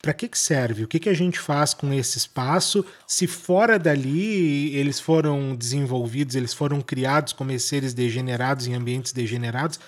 [0.00, 0.84] para que, que serve?
[0.84, 2.84] O que, que a gente faz com esse espaço?
[3.06, 9.80] Se fora dali eles foram desenvolvidos, eles foram criados como seres degenerados em ambientes degenerados,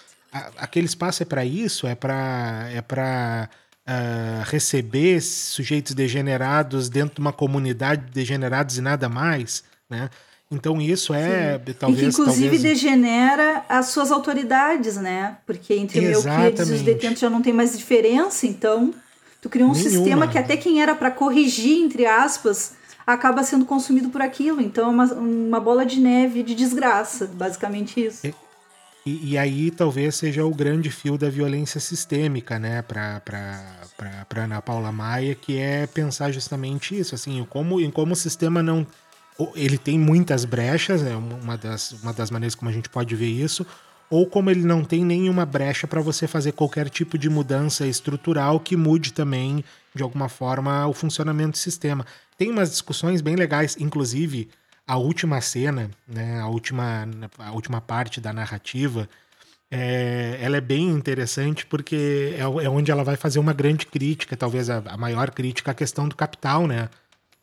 [0.57, 1.87] aquele espaço é para isso?
[1.87, 8.79] É para é para uh, ah, receber sujeitos degenerados dentro de uma comunidade de degenerados
[8.79, 10.11] e nada mais, né?
[10.51, 11.75] Então isso é Sim.
[11.79, 12.01] talvez.
[12.01, 12.63] E que inclusive talvez...
[12.63, 15.37] degenera as suas autoridades, né?
[15.47, 16.59] Porque entre Exatamente.
[16.59, 18.93] e os detentos já não tem mais diferença, então
[19.41, 19.91] tu cria um Nenhuma.
[19.91, 22.73] sistema que até quem era para corrigir, entre aspas,
[23.07, 24.61] acaba sendo consumido por aquilo.
[24.61, 28.27] Então é uma, uma bola de neve de desgraça, basicamente isso.
[28.27, 28.35] E,
[29.07, 33.23] e, e aí talvez seja o grande fio da violência sistêmica, né, para
[34.37, 38.85] Ana Paula Maia, que é pensar justamente isso, assim, como, em como o sistema não
[39.55, 43.29] ele tem muitas brechas, é uma das, uma das maneiras como a gente pode ver
[43.29, 43.67] isso,
[44.09, 48.59] ou como ele não tem nenhuma brecha para você fazer qualquer tipo de mudança estrutural
[48.59, 52.05] que mude também, de alguma forma, o funcionamento do sistema.
[52.37, 54.49] Tem umas discussões bem legais, inclusive
[54.87, 59.09] a última cena, né, a, última, a última parte da narrativa,
[59.71, 64.37] é, ela é bem interessante porque é, é, onde ela vai fazer uma grande crítica,
[64.37, 66.89] talvez a, a maior crítica à questão do capital, né?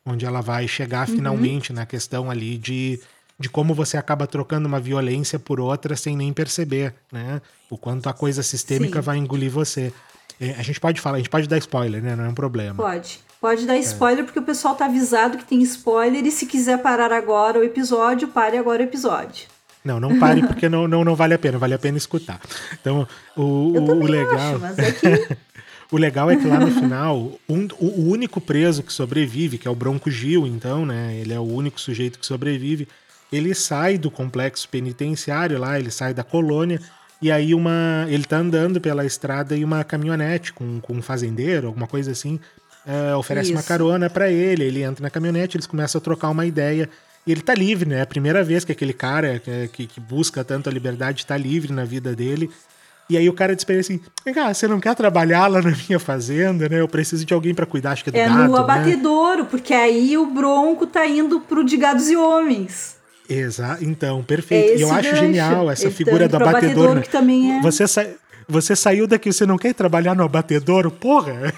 [0.08, 1.16] Onde ela vai chegar uhum.
[1.16, 3.00] finalmente na questão ali de,
[3.38, 7.42] de como você acaba trocando uma violência por outra sem nem perceber, né?
[7.70, 9.06] O quanto a coisa sistêmica Sim.
[9.06, 9.92] vai engolir você.
[10.40, 12.16] É, a gente pode falar, a gente pode dar spoiler, né?
[12.16, 12.76] Não é um problema.
[12.76, 13.20] Pode.
[13.42, 13.80] Pode dar é.
[13.80, 14.24] spoiler, é.
[14.24, 18.30] porque o pessoal tá avisado que tem spoiler, e se quiser parar agora o episódio,
[18.30, 19.48] pare agora o episódio.
[19.84, 22.42] Não, não pare porque não, não, não vale a pena, vale a pena escutar.
[22.74, 24.38] Então, o, Eu o legal.
[24.38, 25.38] Acho, mas é que
[25.92, 29.72] O legal é que lá no final, um, o, único preso que sobrevive, que é
[29.72, 31.16] o Bronco Gil, então, né?
[31.16, 32.88] Ele é o único sujeito que sobrevive.
[33.32, 36.82] Ele sai do complexo penitenciário lá, ele sai da colônia,
[37.22, 38.06] e aí uma.
[38.10, 42.40] Ele tá andando pela estrada e uma caminhonete com, com um fazendeiro, alguma coisa assim,
[42.86, 43.58] é, oferece Isso.
[43.58, 44.64] uma carona para ele.
[44.64, 46.90] Ele entra na caminhonete, eles começam a trocar uma ideia.
[47.26, 47.98] E ele tá livre, né?
[47.98, 49.42] É a primeira vez que aquele cara
[49.74, 52.50] que, que busca tanto a liberdade tá livre na vida dele.
[53.10, 55.72] E aí o cara disse pra ele assim: Vem você não quer trabalhar lá na
[55.72, 56.82] minha fazenda, né?
[56.82, 58.60] Eu preciso de alguém para cuidar, acho que é do é gado, no né?
[58.60, 59.48] abatedouro, né?
[59.50, 62.98] porque aí o bronco tá indo pro de gados e homens.
[63.30, 64.74] Exato, então, perfeito.
[64.74, 65.22] É e eu acho gancho.
[65.22, 66.96] genial essa Ele figura tá do abatedouro.
[66.96, 67.02] Né?
[67.02, 67.62] Que também é...
[67.62, 68.06] você, sa...
[68.48, 70.92] você saiu daqui, você não quer trabalhar no abatedouro?
[70.92, 71.54] Porra!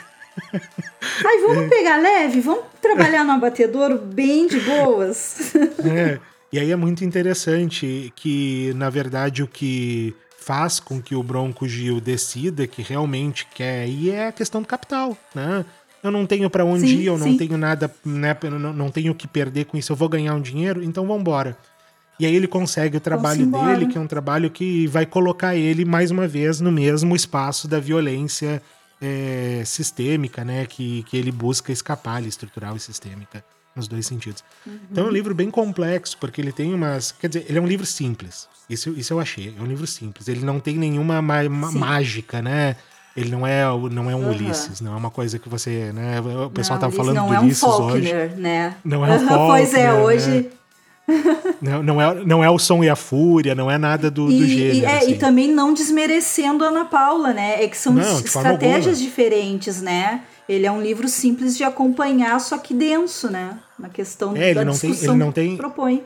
[0.53, 1.67] Ai, vamos é.
[1.67, 5.53] pegar leve, vamos trabalhar no abatedouro bem de boas.
[5.85, 6.19] É.
[6.51, 10.15] E aí é muito interessante que, na verdade, o que
[10.49, 14.67] faz com que o Bronco Gil decida que realmente quer ir é a questão do
[14.67, 15.63] capital, né?
[16.01, 17.29] Eu não tenho para onde sim, ir, eu sim.
[17.29, 18.35] não tenho nada, né?
[18.41, 21.21] Não, não tenho o que perder com isso, eu vou ganhar um dinheiro, então vamos
[21.21, 21.55] embora.
[22.19, 25.85] E aí ele consegue o trabalho dele, que é um trabalho que vai colocar ele
[25.85, 28.59] mais uma vez no mesmo espaço da violência
[28.99, 30.65] é, sistêmica, né?
[30.65, 33.45] Que, que ele busca escapar, estrutural e sistêmica,
[33.79, 34.43] nos dois sentidos.
[34.65, 34.79] Uhum.
[34.91, 37.11] Então é um livro bem complexo, porque ele tem umas.
[37.11, 38.47] Quer dizer, ele é um livro simples.
[38.69, 39.55] Isso, isso eu achei.
[39.57, 40.27] É um livro simples.
[40.27, 42.75] Ele não tem nenhuma ma mágica, né?
[43.17, 44.29] Ele não é, não é um uhum.
[44.29, 46.21] Ulisses, não é uma coisa que você, né?
[46.21, 48.35] O pessoal não, tá falando do Ulisses é um Faulkner, hoje.
[48.41, 48.75] Né?
[48.83, 50.29] Não é um Faulkner, Pois é, hoje.
[50.29, 50.45] Né?
[51.61, 54.39] não, não, é, não é o som e a fúria, não é nada do, e,
[54.39, 54.75] do gênero.
[54.75, 55.11] E, é, assim.
[55.11, 57.63] e também não desmerecendo a Ana Paula, né?
[57.63, 60.21] É que são não, estratégias diferentes, né?
[60.49, 63.59] Ele é um livro simples de acompanhar, só que denso, né?
[63.77, 66.03] Na questão é, da ele não discussão tem, ele não tem, propõe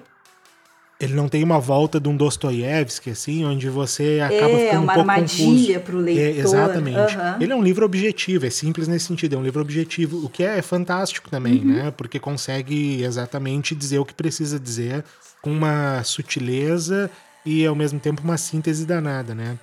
[1.03, 4.83] ele não tem uma volta de um Dostoiévski, assim, onde você acaba é, ficando um
[4.83, 6.23] uma pouco armadilha para o leitor.
[6.23, 7.17] É, exatamente.
[7.17, 7.41] Uhum.
[7.41, 10.43] Ele é um livro objetivo, é simples nesse sentido, é um livro objetivo, o que
[10.43, 11.65] é fantástico também, uhum.
[11.65, 11.93] né?
[11.95, 15.03] Porque consegue exatamente dizer o que precisa dizer
[15.41, 17.09] com uma sutileza
[17.45, 19.57] e ao mesmo tempo uma síntese danada, né?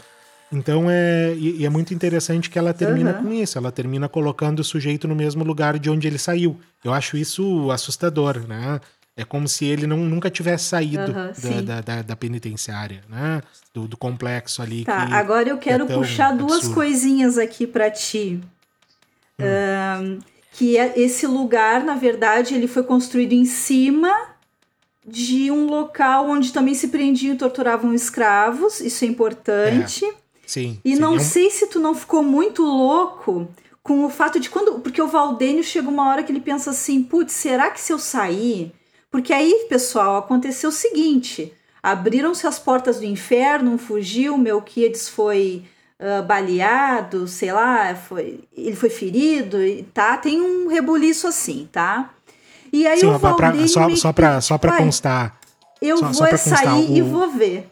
[0.52, 3.24] Então é, e, é muito interessante que ela termina uhum.
[3.24, 6.58] com isso, ela termina colocando o sujeito no mesmo lugar de onde ele saiu.
[6.84, 8.80] Eu acho isso assustador, né?
[9.16, 13.42] É como se ele não, nunca tivesse saído uhum, da, da, da, penitenciária, né?
[13.72, 14.84] Do, do complexo ali.
[14.84, 16.74] Tá, que, agora eu quero é puxar duas absurdo.
[16.74, 18.40] coisinhas aqui para ti.
[19.38, 19.44] Hum.
[19.44, 20.18] Um,
[20.52, 24.12] que é esse lugar, na verdade, ele foi construído em cima
[25.06, 28.80] de um local onde também se prendiam e torturavam escravos.
[28.80, 30.04] Isso é importante.
[30.04, 30.19] É.
[30.50, 30.80] Sim.
[30.84, 31.20] E sim, não é um...
[31.20, 33.48] sei se tu não ficou muito louco
[33.82, 34.80] com o fato de quando.
[34.80, 37.98] Porque o Valdênio chega uma hora que ele pensa assim: putz, será que se eu
[37.98, 38.72] sair
[39.10, 45.64] porque aí, pessoal, aconteceu o seguinte: abriram-se as portas do inferno, fugiu, Melquiades foi
[45.98, 49.58] uh, baleado, sei lá, foi, ele foi ferido,
[49.92, 50.16] tá?
[50.16, 52.10] Tem um rebuliço assim, tá?
[52.72, 55.36] E aí Sim, o Valdir só, só para só para constar.
[55.82, 57.68] Eu só, vou só sair o, e vou ver.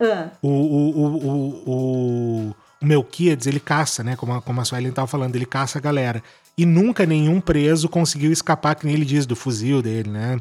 [0.00, 0.30] Ah.
[0.42, 4.16] O, o, o, o, o Melquiades, ele caça, né?
[4.16, 6.22] Como a, como a Suelen tava falando, ele caça a galera.
[6.56, 10.38] E nunca nenhum preso conseguiu escapar, que nem ele diz, do fuzil dele, né?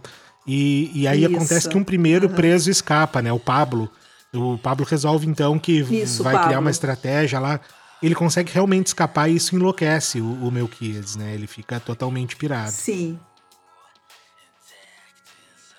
[0.48, 1.36] E, e aí Isso.
[1.36, 2.36] acontece que um primeiro uhum.
[2.36, 3.32] preso escapa, né?
[3.32, 3.90] O Pablo.
[4.34, 6.48] O Pablo resolve então que isso, vai Pablo.
[6.50, 7.60] criar uma estratégia lá.
[8.04, 11.34] Ele consegue realmente escapar e isso enlouquece o, o Melquiades, né?
[11.34, 12.72] Ele fica totalmente pirado.
[12.72, 13.18] Sim.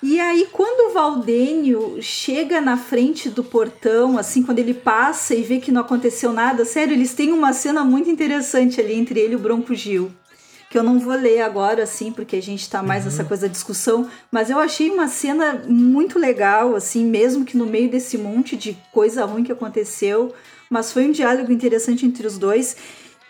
[0.02, 5.42] E aí, quando o Valdênio chega na frente do portão, assim, quando ele passa e
[5.42, 9.32] vê que não aconteceu nada, sério, eles têm uma cena muito interessante ali entre ele
[9.32, 10.12] e o Bronco Gil
[10.68, 13.10] que eu não vou ler agora, assim, porque a gente tá mais uhum.
[13.10, 17.66] nessa coisa da discussão, mas eu achei uma cena muito legal, assim, mesmo que no
[17.66, 20.34] meio desse monte de coisa ruim que aconteceu,
[20.68, 22.76] mas foi um diálogo interessante entre os dois.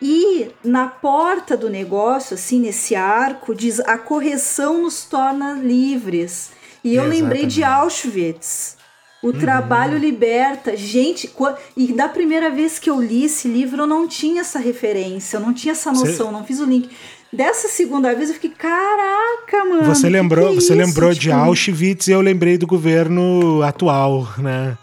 [0.01, 6.51] E na porta do negócio, assim, nesse arco, diz a correção nos torna livres.
[6.87, 7.21] E eu Exatamente.
[7.21, 8.77] lembrei de Auschwitz.
[9.21, 9.33] O uhum.
[9.33, 10.77] trabalho liberta.
[10.77, 11.29] Gente,
[11.77, 15.41] e da primeira vez que eu li esse livro, eu não tinha essa referência, eu
[15.41, 16.33] não tinha essa noção, Cê...
[16.33, 16.89] não fiz o link.
[17.33, 19.83] Dessa segunda vez eu fiquei, caraca, mano.
[19.83, 20.87] Você lembrou, que você isso?
[20.87, 21.23] lembrou tipo...
[21.23, 24.79] de Auschwitz e eu lembrei do governo atual, né?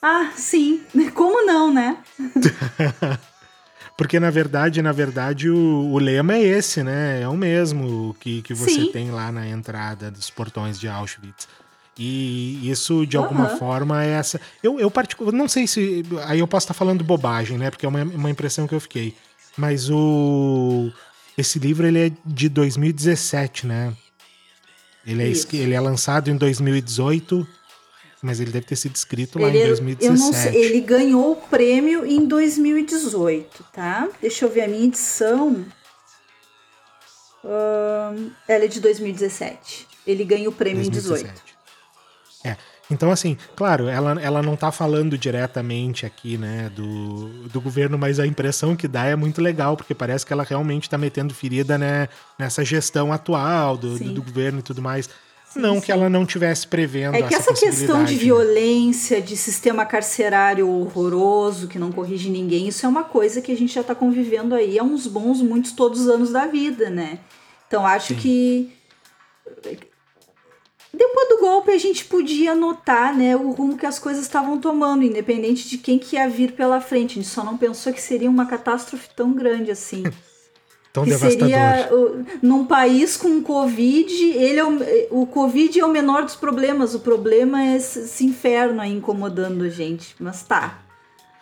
[0.00, 0.80] Ah, sim.
[1.12, 1.98] Como não, né?
[3.96, 7.20] Porque na verdade, na verdade, o, o, lema é esse, né?
[7.22, 8.92] É o mesmo que, que você sim.
[8.92, 11.46] tem lá na entrada dos portões de Auschwitz.
[11.98, 13.58] E isso, de alguma uhum.
[13.58, 14.40] forma, é essa.
[14.62, 15.38] Eu, eu particularmente.
[15.38, 16.02] Não sei se.
[16.24, 17.70] Aí eu posso estar falando bobagem, né?
[17.70, 19.14] Porque é uma, uma impressão que eu fiquei.
[19.56, 20.90] Mas o
[21.36, 23.92] esse livro ele é de 2017, né?
[25.04, 27.46] Ele é, ele é lançado em 2018,
[28.22, 30.06] mas ele deve ter sido escrito lá ele, em 2017.
[30.06, 34.08] Eu não sei, ele ganhou o prêmio em 2018, tá?
[34.20, 35.66] Deixa eu ver a minha edição.
[37.44, 39.88] Um, ela é de 2017.
[40.06, 41.24] Ele ganhou o prêmio 2017.
[41.24, 41.52] em 18.
[42.44, 42.56] É.
[42.90, 48.20] Então, assim, claro, ela, ela não está falando diretamente aqui, né, do, do governo, mas
[48.20, 51.78] a impressão que dá é muito legal, porque parece que ela realmente está metendo ferida,
[51.78, 55.08] né, nessa gestão atual do, do, do, governo e tudo mais.
[55.52, 55.80] Sim, não sim.
[55.82, 57.14] que ela não tivesse prevendo.
[57.14, 62.68] É que essa, essa questão de violência, de sistema carcerário horroroso que não corrige ninguém,
[62.68, 65.72] isso é uma coisa que a gente já está convivendo aí há uns bons, muitos,
[65.72, 67.18] todos os anos da vida, né?
[67.68, 68.20] Então acho sim.
[68.20, 68.72] que
[70.92, 75.04] depois do golpe a gente podia notar né, o rumo que as coisas estavam tomando,
[75.04, 77.12] independente de quem que ia vir pela frente.
[77.12, 80.02] A gente só não pensou que seria uma catástrofe tão grande assim.
[80.92, 81.48] Tão que devastador.
[81.48, 81.88] seria
[82.42, 86.94] num país com Covid, ele é o, o Covid é o menor dos problemas.
[86.94, 90.14] O problema é esse, inferno aí incomodando a gente.
[90.20, 90.80] Mas tá.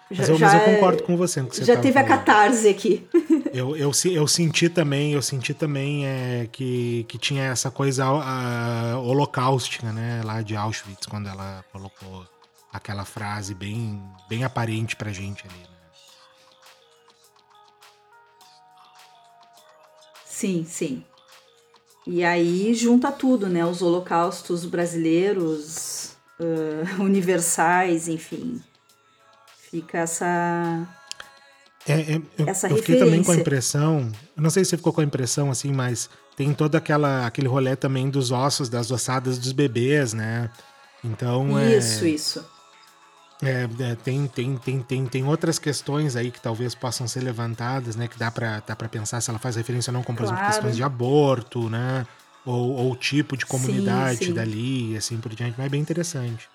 [0.08, 2.18] Já, Mas eu, mas eu concordo com você você Já tava teve a falando.
[2.18, 3.06] catarse aqui.
[3.52, 8.96] Eu, eu, eu senti também, eu senti também é, que, que tinha essa coisa ah,
[9.02, 12.24] holocaustica, né, lá de Auschwitz, quando ela colocou
[12.72, 15.79] aquela frase bem, bem aparente pra gente ali, né?
[20.40, 21.04] Sim, sim.
[22.06, 23.62] E aí junta tudo, né?
[23.66, 28.58] Os holocaustos brasileiros, ãh, universais, enfim.
[29.70, 30.88] Fica essa.
[31.86, 34.94] É, é, eu, Essa eu fiquei também com a impressão, não sei se você ficou
[34.94, 39.38] com a impressão assim, mas tem todo aquela, aquele rolê também dos ossos, das ossadas
[39.38, 40.50] dos bebês, né?
[41.04, 42.49] Então, é, Isso, isso.
[43.42, 47.96] É, é, tem, tem, tem, tem, tem outras questões aí que talvez possam ser levantadas,
[47.96, 48.06] né?
[48.06, 50.40] Que dá pra, dá pra pensar se ela faz referência ou não, como por exemplo
[50.40, 50.52] Claro.
[50.52, 52.06] questões de aborto, né?
[52.44, 54.32] Ou, ou o tipo de comunidade sim.
[54.34, 55.54] dali, e assim por diante.
[55.56, 56.48] Mas é bem interessante.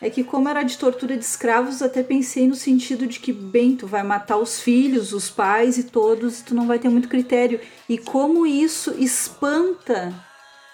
[0.00, 3.74] É que como era de tortura de escravos, até pensei no sentido de que, bem,
[3.74, 7.08] tu vai matar os filhos, os pais e todos, e tu não vai ter muito
[7.08, 7.60] critério.
[7.88, 10.14] E como isso espanta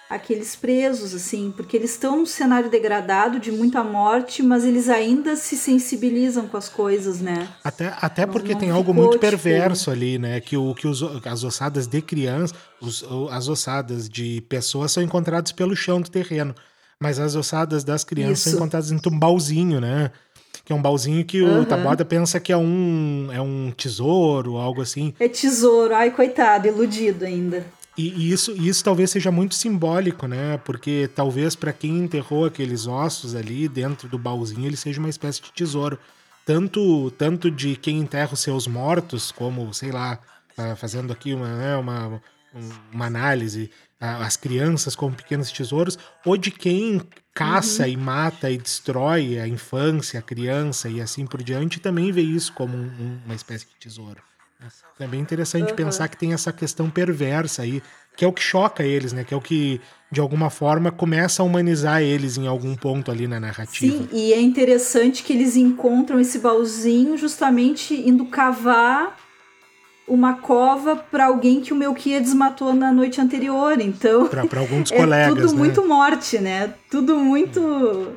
[0.08, 5.34] aqueles presos, assim, porque eles estão num cenário degradado de muita morte, mas eles ainda
[5.34, 7.48] se sensibilizam com as coisas, né?
[7.64, 10.40] Até, até porque não tem algo ficou, muito tipo- perverso ali, né?
[10.40, 15.02] Que, o, que os, as ossadas de crianças, os- o- as ossadas de pessoas são
[15.02, 16.54] encontradas pelo chão do terreno.
[17.00, 18.58] Mas as ossadas das crianças são Isso.
[18.60, 20.10] encontradas em um baúzinho, né?
[20.64, 21.64] Que é um baúzinho que o Aham.
[21.64, 25.12] Taboada pensa que é um, é um tesouro, algo assim.
[25.18, 27.66] É tesouro, ai, coitado, iludido ainda.
[27.96, 30.58] E, e isso, isso talvez seja muito simbólico, né?
[30.58, 35.40] Porque talvez para quem enterrou aqueles ossos ali dentro do baúzinho, ele seja uma espécie
[35.42, 35.98] de tesouro.
[36.44, 40.18] Tanto, tanto de quem enterra os seus mortos, como, sei lá,
[40.58, 42.20] ah, fazendo aqui uma, né, uma,
[42.54, 47.00] um- uma análise, as crianças como pequenos tesouros, ou de quem
[47.32, 52.20] caça e mata e destrói a infância, a criança e assim por diante, também vê
[52.22, 54.20] isso como um- uma espécie de tesouro.
[54.98, 55.76] É bem interessante Aham.
[55.76, 57.82] pensar que tem essa questão perversa aí,
[58.16, 59.24] que é o que choca eles, né?
[59.24, 63.26] Que é o que, de alguma forma, começa a humanizar eles em algum ponto ali
[63.26, 63.92] na narrativa.
[63.92, 69.16] Sim, e é interessante que eles encontram esse baúzinho justamente indo cavar
[70.06, 73.80] uma cova para alguém que o Melquiades matou na noite anterior.
[73.80, 75.58] Então, Para algum dos é colegas, tudo né?
[75.58, 76.74] muito morte, né?
[76.90, 78.12] Tudo muito.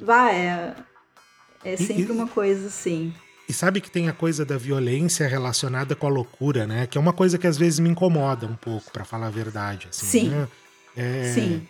[0.00, 0.74] Vai, é,
[1.64, 3.12] é sempre e- uma coisa assim.
[3.48, 6.86] E sabe que tem a coisa da violência relacionada com a loucura, né?
[6.86, 9.88] Que é uma coisa que às vezes me incomoda um pouco, para falar a verdade.
[9.90, 10.28] Assim, Sim.
[10.28, 10.48] né?
[10.96, 11.66] É, Sim.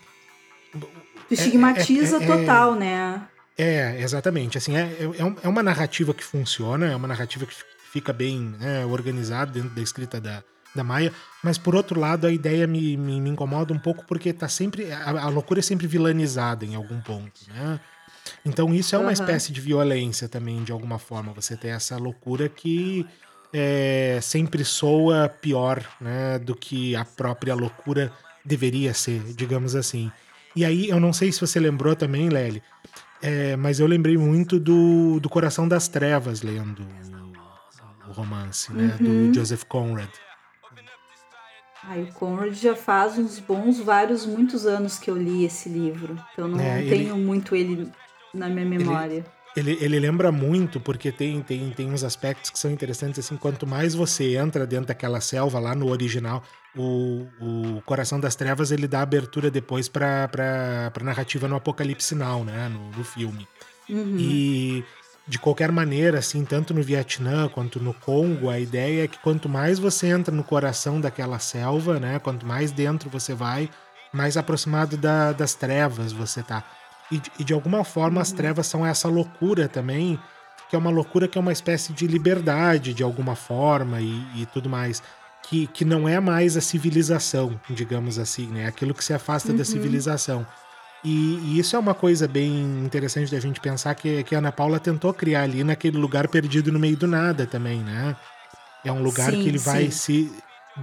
[1.27, 3.21] Tu estigmatiza é- é- total, né?
[3.57, 4.57] É, exatamente.
[4.57, 8.55] Assim, é, é, é uma narrativa que funciona, é uma narrativa que fi- fica bem
[8.59, 11.11] né, organizada dentro da escrita da, da Maia,
[11.43, 14.91] mas por outro lado a ideia me, me, me incomoda um pouco porque tá sempre.
[14.91, 17.79] A, a loucura é sempre vilanizada em algum ponto, né?
[18.45, 19.13] Então isso é uma Aham.
[19.13, 21.33] espécie de violência também, de alguma forma.
[21.33, 23.05] Você tem essa loucura que
[23.53, 28.11] é, sempre soa pior né, do que a própria loucura
[28.45, 30.11] deveria ser, digamos assim.
[30.55, 32.61] E aí, eu não sei se você lembrou também, Lely,
[33.21, 36.81] é, mas eu lembrei muito do, do Coração das Trevas, lendo
[38.07, 38.97] o, o romance, né?
[38.99, 39.27] Uhum.
[39.29, 40.09] Do Joseph Conrad.
[41.83, 46.17] Ai, o Conrad já faz uns bons, vários, muitos anos que eu li esse livro.
[46.33, 47.89] Então não É, ele- tenho muito ele
[48.33, 49.25] na minha memória.
[49.57, 53.65] Ele, ele lembra muito, porque tem, tem, tem uns aspectos que são interessantes, assim, quanto
[53.65, 56.43] mais você entra dentro daquela selva lá no original,
[56.77, 62.13] o, o Coração das Trevas, ele dá abertura depois pra, pra, pra narrativa no Apocalipse
[62.13, 63.47] Now, né, no, no filme.
[63.89, 64.17] Uhum.
[64.19, 64.83] E
[65.27, 69.49] de qualquer maneira, assim, tanto no Vietnã quanto no Congo, a ideia é que quanto
[69.49, 73.67] mais você entra no coração daquela selva, né, quanto mais dentro você vai,
[74.13, 76.63] mais aproximado da- das trevas você tá.
[77.11, 80.19] E, de- e de alguma forma as trevas são essa loucura também,
[80.69, 84.45] que é uma loucura que é uma espécie de liberdade de alguma forma e, e
[84.47, 85.01] tudo mais.
[85.41, 88.67] Que, que não é mais a civilização, digamos assim, né?
[88.67, 90.45] Aquilo que se afasta da civilização.
[91.03, 92.51] E, e isso é uma coisa bem
[92.83, 96.71] interessante da gente pensar que, que a Ana Paula tentou criar ali naquele lugar perdido
[96.71, 98.15] no meio do nada também, né?
[98.83, 99.91] É um lugar Sim, que ele vai sim.
[99.91, 100.31] se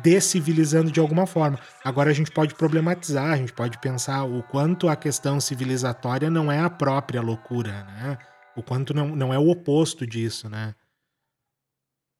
[0.03, 1.59] decivilizando de alguma forma.
[1.85, 6.51] Agora a gente pode problematizar, a gente pode pensar o quanto a questão civilizatória não
[6.51, 8.19] é a própria loucura, né?
[8.57, 10.75] O quanto não, não é o oposto disso, né?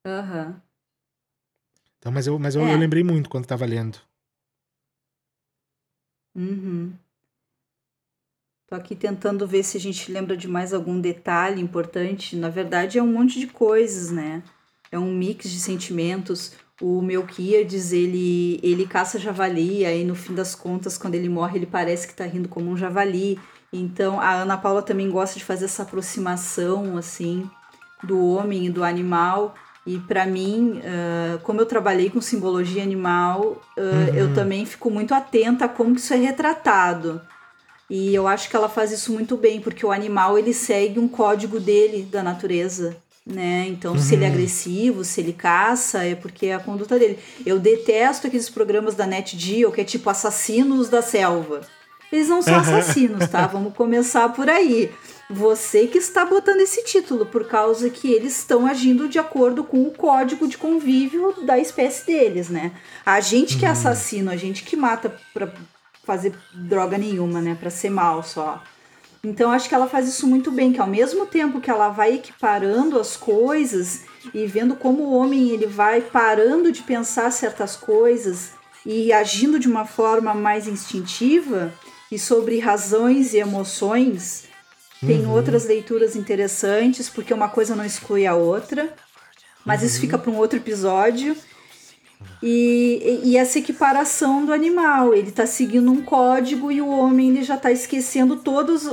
[0.07, 0.61] Aham.
[1.99, 2.73] Então, mas eu, mas eu, É.
[2.73, 3.99] eu lembrei muito quando estava lendo.
[6.35, 6.93] Uhum.
[8.69, 12.37] Tô aqui tentando ver se a gente lembra de mais algum detalhe importante.
[12.37, 14.43] Na verdade, é um monte de coisas, né?
[14.91, 16.53] É um mix de sentimentos.
[16.81, 21.67] O Melquiades, ele, ele caça javali, aí no fim das contas, quando ele morre, ele
[21.67, 23.39] parece que tá rindo como um javali.
[23.73, 27.49] Então, a Ana Paula também gosta de fazer essa aproximação, assim,
[28.03, 29.55] do homem e do animal.
[29.87, 34.15] E para mim, uh, como eu trabalhei com simbologia animal, uh, uhum.
[34.15, 37.23] eu também fico muito atenta a como isso é retratado.
[37.89, 41.07] E eu acho que ela faz isso muito bem, porque o animal ele segue um
[41.09, 42.97] código dele, da natureza
[43.27, 43.67] né?
[43.69, 43.99] Então, uhum.
[43.99, 44.35] se ele é uhum.
[44.35, 47.19] agressivo, se ele caça, é porque é a conduta dele.
[47.45, 51.63] Eu detesto aqueles programas da Net Geo que é tipo assassinos da selva.
[52.13, 53.45] Eles não são assassinos, tá?
[53.49, 54.93] Vamos começar por aí.
[55.29, 59.83] Você que está botando esse título, por causa que eles estão agindo de acordo com
[59.83, 62.71] o código de convívio da espécie deles, né?
[63.05, 63.73] A gente que é uhum.
[63.73, 65.53] assassino, a gente que mata pra
[66.05, 67.57] fazer droga nenhuma, né?
[67.59, 68.63] Pra ser mal só.
[69.27, 72.15] Então acho que ela faz isso muito bem, que ao mesmo tempo que ela vai
[72.15, 74.03] equiparando as coisas
[74.33, 78.53] e vendo como o homem ele vai parando de pensar certas coisas
[78.85, 81.75] e agindo de uma forma mais instintiva
[82.11, 84.45] e sobre razões e emoções,
[85.03, 85.09] uhum.
[85.09, 88.95] tem outras leituras interessantes, porque uma coisa não exclui a outra.
[89.65, 89.87] Mas uhum.
[89.89, 91.37] isso fica para um outro episódio.
[92.41, 97.43] E, e, essa equiparação do animal, ele está seguindo um código e o homem ele
[97.43, 98.87] já está esquecendo todos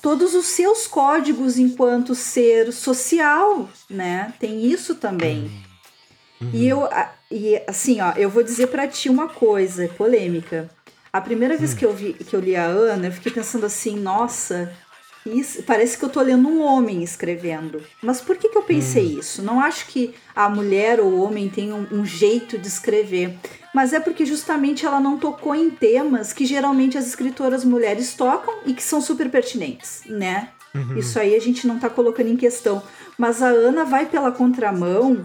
[0.00, 4.32] todos os seus códigos enquanto ser social, né?
[4.38, 5.50] Tem isso também.
[6.40, 6.50] Uhum.
[6.52, 6.88] E eu,
[7.30, 10.70] e assim, ó, eu vou dizer para ti uma coisa polêmica.
[11.12, 11.76] A primeira vez uhum.
[11.78, 14.72] que eu vi, que eu li a Ana, eu fiquei pensando assim, nossa,
[15.26, 17.82] isso, parece que eu tô lendo um homem escrevendo.
[18.02, 19.18] Mas por que, que eu pensei hum.
[19.18, 19.42] isso?
[19.42, 23.36] Não acho que a mulher ou o homem tem um, um, jeito de escrever,
[23.78, 28.52] mas é porque justamente ela não tocou em temas que geralmente as escritoras mulheres tocam
[28.66, 30.48] e que são super pertinentes, né?
[30.74, 30.98] Uhum.
[30.98, 32.82] Isso aí a gente não tá colocando em questão.
[33.16, 35.24] Mas a Ana vai pela contramão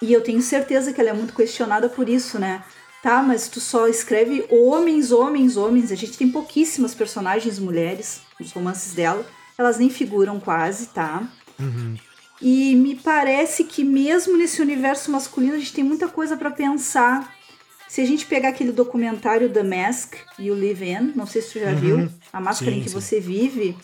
[0.00, 2.62] e eu tenho certeza que ela é muito questionada por isso, né?
[3.02, 5.90] Tá, mas tu só escreve homens, homens, homens.
[5.90, 9.26] A gente tem pouquíssimas personagens mulheres nos romances dela.
[9.58, 11.26] Elas nem figuram quase, tá?
[11.58, 11.96] Uhum.
[12.40, 17.33] E me parece que mesmo nesse universo masculino a gente tem muita coisa para pensar.
[17.94, 21.52] Se a gente pegar aquele documentário The Mask e o Live In, não sei se
[21.52, 21.76] tu já uhum.
[21.76, 23.00] viu, a máscara sim, em que sim.
[23.00, 23.76] você vive,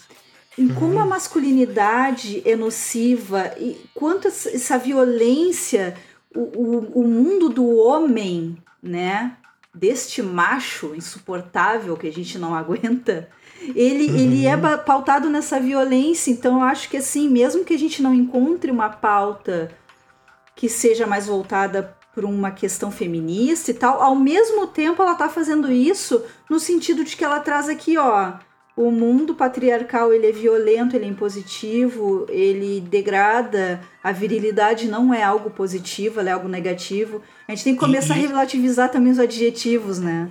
[0.59, 0.75] em uhum.
[0.75, 5.95] como a masculinidade é nociva e quanto essa violência,
[6.35, 9.37] o, o, o mundo do homem né,
[9.73, 13.29] deste macho insuportável que a gente não aguenta,
[13.77, 14.17] ele, uhum.
[14.17, 16.33] ele é pautado nessa violência.
[16.33, 19.71] Então eu acho que assim, mesmo que a gente não encontre uma pauta
[20.57, 25.31] que seja mais voltada para uma questão feminista e tal, ao mesmo tempo ela está
[25.31, 28.35] fazendo isso no sentido de que ela traz aqui, ó,
[28.77, 35.23] o mundo patriarcal ele é violento, ele é impositivo, ele degrada, a virilidade não é
[35.23, 37.23] algo positivo, ela é algo negativo.
[37.49, 38.27] A gente tem que começar e, e...
[38.27, 40.31] a relativizar também os adjetivos, né?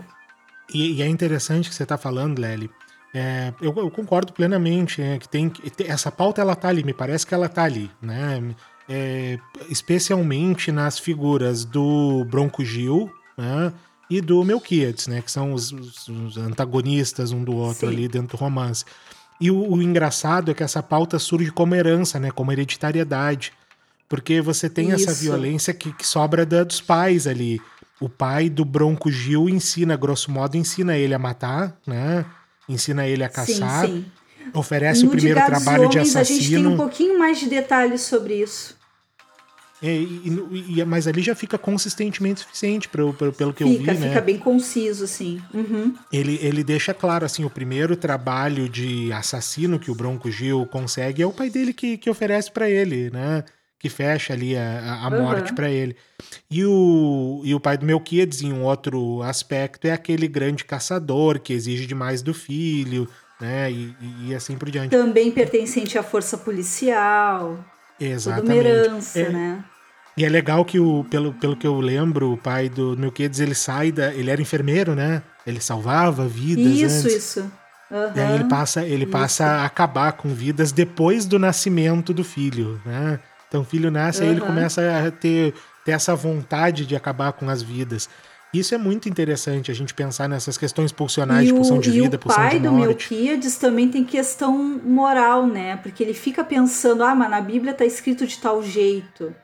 [0.72, 2.70] E, e é interessante que você está falando, Lely.
[3.16, 5.52] É, eu, eu, concordo plenamente né, que tem
[5.88, 8.54] essa pauta ela tá ali, me parece que ela tá ali, né?
[8.90, 9.38] É,
[9.70, 13.72] especialmente nas figuras do Bronco Gil, né?
[14.10, 15.22] e do Melquiades, né?
[15.22, 17.94] Que são os, os antagonistas um do outro Sim.
[17.94, 18.84] ali dentro do romance.
[19.40, 22.32] E o, o, engraçado é que essa pauta surge como herança, né?
[22.32, 23.54] Como hereditariedade.
[24.08, 25.08] Porque você tem Isso.
[25.08, 27.62] essa violência que, que sobra da, dos pais ali.
[28.02, 32.26] O pai do Bronco Gil ensina, grosso modo, ensina ele a matar, né?
[32.68, 33.86] Ensina ele a caçar.
[33.86, 34.06] Sim,
[34.44, 34.50] sim.
[34.54, 36.40] Oferece no o primeiro trabalho homens, de assassino.
[36.40, 38.79] A gente tem um pouquinho mais de detalhes sobre isso.
[39.82, 43.78] É, e, e, mas ali já fica consistentemente suficiente pra, pra, pelo que fica, eu
[43.78, 44.08] vi, fica né?
[44.10, 45.42] Fica bem conciso, assim.
[45.54, 45.94] Uhum.
[46.12, 51.22] Ele, ele deixa claro, assim, o primeiro trabalho de assassino que o Bronco Gil consegue
[51.22, 53.44] é o pai dele que, que oferece para ele, né?
[53.80, 55.56] Que fecha ali a, a morte uhum.
[55.56, 55.96] para ele.
[56.52, 61.40] E o, e o pai do Melquiades, em um outro aspecto, é aquele grande caçador
[61.40, 63.08] que exige demais do filho,
[63.40, 63.72] né?
[63.72, 63.96] E,
[64.28, 64.92] e assim por diante.
[64.92, 67.58] Também pertencente à força policial.
[68.00, 68.48] Exatamente.
[68.48, 69.64] Tudo uma herança, é, né?
[70.18, 73.56] E é legal que, o, pelo, pelo que eu lembro, o pai do Melquiades, ele
[73.56, 74.14] sai da...
[74.14, 75.24] Ele era enfermeiro, né?
[75.48, 77.16] Ele salvava vidas Isso, antes.
[77.16, 77.52] isso.
[77.92, 78.12] Uhum.
[78.16, 82.80] E aí ele passa, ele passa a acabar com vidas depois do nascimento do filho,
[82.86, 83.20] né?
[83.48, 84.28] Então o filho nasce, uhum.
[84.28, 88.08] aí ele começa a ter, ter essa vontade de acabar com as vidas.
[88.54, 92.38] Isso é muito interessante, a gente pensar nessas questões pulsionais, de pulsão de vida, pulsão
[92.50, 92.58] de morte.
[92.58, 95.78] o pai do Melquíades também tem questão moral, né?
[95.78, 99.36] Porque ele fica pensando, ah, mas na Bíblia tá escrito de tal jeito.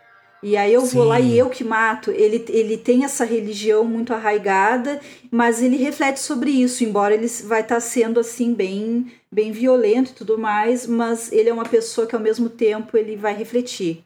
[0.41, 0.97] E aí eu Sim.
[0.97, 2.11] vou lá e eu que mato.
[2.11, 4.99] Ele, ele tem essa religião muito arraigada,
[5.31, 10.11] mas ele reflete sobre isso, embora ele vai estar tá sendo assim bem bem violento
[10.11, 14.01] e tudo mais, mas ele é uma pessoa que ao mesmo tempo ele vai refletir.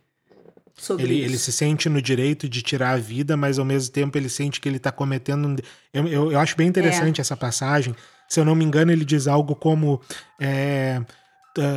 [0.79, 1.25] Sobre ele, isso.
[1.25, 4.59] ele se sente no direito de tirar a vida, mas ao mesmo tempo ele sente
[4.59, 5.47] que ele está cometendo.
[5.47, 5.55] Um...
[5.93, 7.21] Eu, eu, eu, acho bem interessante é.
[7.21, 7.95] essa passagem.
[8.27, 10.01] Se eu não me engano, ele diz algo como.
[10.39, 11.01] É,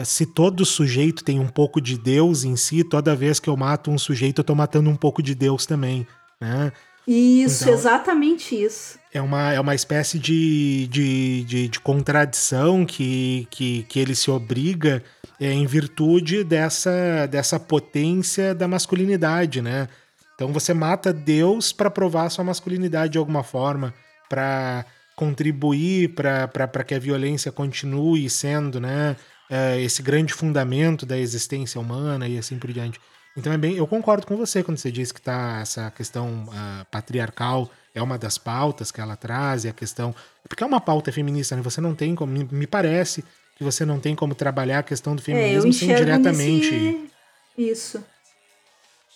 [0.04, 3.90] se todo sujeito tem um pouco de Deus em si, toda vez que eu mato
[3.90, 6.06] um sujeito, eu estou matando um pouco de Deus também.
[6.40, 6.72] Né?
[7.06, 8.98] Isso, então, exatamente isso.
[9.12, 14.30] É uma, é uma espécie de, de, de, de contradição que, que, que ele se
[14.30, 15.02] obriga
[15.42, 19.88] é, em virtude dessa, dessa potência da masculinidade, né?
[20.34, 23.92] Então você mata Deus para provar sua masculinidade de alguma forma,
[24.28, 24.86] para
[25.16, 29.16] contribuir para que a violência continue sendo, né?
[29.50, 33.00] É, esse grande fundamento da existência humana e assim por diante.
[33.36, 36.84] Então é bem, eu concordo com você quando você diz que tá essa questão uh,
[36.90, 40.14] patriarcal é uma das pautas que ela traz, e a questão.
[40.48, 41.62] Porque é uma pauta feminista, né?
[41.62, 42.32] Você não tem como.
[42.32, 43.24] Me, me parece
[43.62, 46.70] que você não tem como trabalhar a questão do é, feminismo é, sem diretamente.
[46.70, 47.10] Nesse...
[47.56, 48.04] Isso.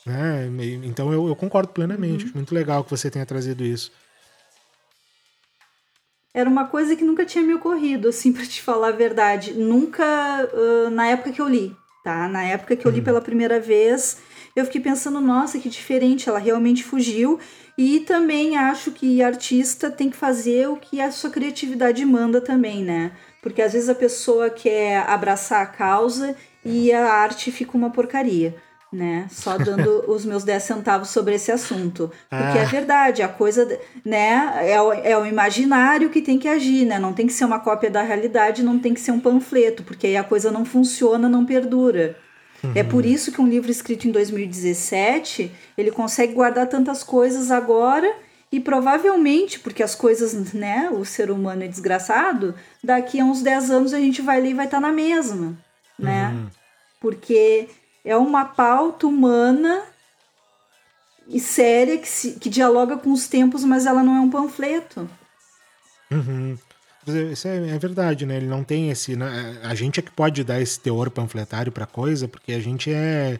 [0.07, 0.47] É,
[0.85, 2.27] então eu, eu concordo plenamente.
[2.27, 2.33] Uhum.
[2.37, 3.91] Muito legal que você tenha trazido isso.
[6.33, 9.53] Era uma coisa que nunca tinha me ocorrido, assim, para te falar a verdade.
[9.53, 10.05] Nunca,
[10.53, 11.75] uh, na época que eu li,
[12.05, 12.29] tá?
[12.29, 13.05] Na época que eu li uhum.
[13.05, 14.19] pela primeira vez,
[14.55, 17.41] eu fiquei pensando, nossa, que diferente, ela realmente fugiu.
[17.77, 22.83] E também acho que artista tem que fazer o que a sua criatividade manda também,
[22.83, 23.13] né?
[23.47, 26.35] Porque às vezes a pessoa quer abraçar a causa
[26.65, 28.57] e a arte fica uma porcaria,
[28.93, 29.29] né?
[29.31, 32.11] Só dando os meus 10 centavos sobre esse assunto.
[32.29, 32.65] Porque é ah.
[32.65, 36.99] é verdade, a coisa, né, é o, é o imaginário que tem que agir, né?
[36.99, 40.09] Não tem que ser uma cópia da realidade, não tem que ser um panfleto, porque
[40.09, 42.17] aí a coisa não funciona, não perdura.
[42.65, 42.73] Uhum.
[42.75, 48.13] É por isso que um livro escrito em 2017, ele consegue guardar tantas coisas agora
[48.51, 53.71] e provavelmente, porque as coisas, né, o ser humano é desgraçado, daqui a uns 10
[53.71, 55.57] anos a gente vai ler e vai estar tá na mesma,
[55.99, 56.29] né?
[56.29, 56.47] Uhum.
[57.01, 57.69] Porque
[58.05, 59.83] é uma pauta humana
[61.29, 65.11] e séria que, se, que dialoga com os tempos, mas ela não é um panfleto.
[66.11, 66.57] Uhum.
[67.33, 68.37] Isso é, é, verdade, né?
[68.37, 69.17] Ele não tem esse.
[69.17, 69.61] Né?
[69.63, 73.39] A gente é que pode dar esse teor panfletário para coisa, porque a gente é,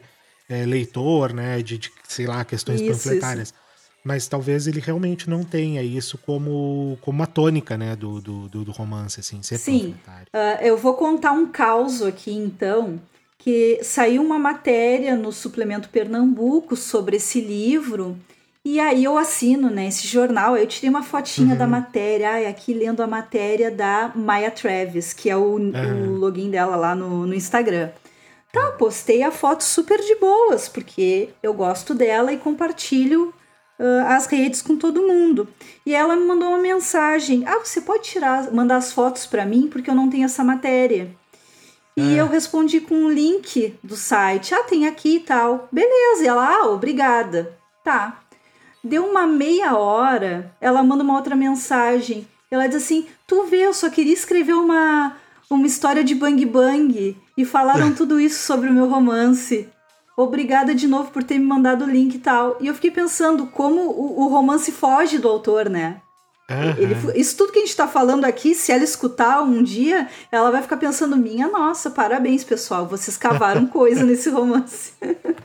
[0.49, 1.61] é leitor, né?
[1.61, 3.49] De, de, sei lá, questões isso, panfletárias.
[3.49, 3.66] Isso
[4.07, 8.71] mas talvez ele realmente não tenha isso como, como uma tônica, né, do, do, do
[8.71, 13.01] romance, assim, Sim, uh, eu vou contar um caos aqui, então,
[13.37, 18.17] que saiu uma matéria no suplemento Pernambuco sobre esse livro,
[18.63, 21.57] e aí eu assino, né, esse jornal, eu tirei uma fotinha uhum.
[21.57, 26.13] da matéria, ai, aqui lendo a matéria da Maya Travis, que é o, uhum.
[26.13, 27.89] o login dela lá no, no Instagram.
[28.53, 33.33] Tá, postei a foto super de boas, porque eu gosto dela e compartilho
[33.79, 35.47] uh, as redes com todo mundo.
[35.85, 39.67] E ela me mandou uma mensagem: Ah, você pode tirar, mandar as fotos para mim
[39.71, 41.09] porque eu não tenho essa matéria.
[41.95, 42.21] E é.
[42.21, 44.53] eu respondi com um link do site.
[44.53, 45.67] Ah, tem aqui e tal.
[45.71, 46.23] Beleza.
[46.23, 47.57] E ela, ah, obrigada.
[47.83, 48.19] Tá.
[48.83, 52.27] Deu uma meia hora, ela manda uma outra mensagem.
[52.51, 55.17] Ela diz assim: Tu vê, eu só queria escrever uma,
[55.49, 57.17] uma história de bang bang.
[57.35, 59.67] E falaram tudo isso sobre o meu romance
[60.17, 62.57] obrigada de novo por ter me mandado o link e tal.
[62.59, 66.01] E eu fiquei pensando como o, o romance foge do autor, né?
[66.49, 66.75] Uhum.
[66.77, 70.49] Ele, isso tudo que a gente está falando aqui, se ela escutar um dia, ela
[70.49, 74.93] vai ficar pensando: minha nossa, parabéns, pessoal, vocês cavaram coisa nesse romance.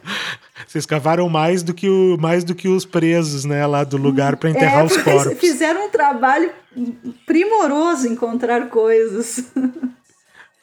[0.64, 4.36] Vocês cavaram mais do que, o, mais do que os presos, né, lá do lugar
[4.36, 5.38] para enterrar é, os corpos.
[5.38, 6.50] Fizeram um trabalho
[7.26, 9.44] primoroso encontrar coisas.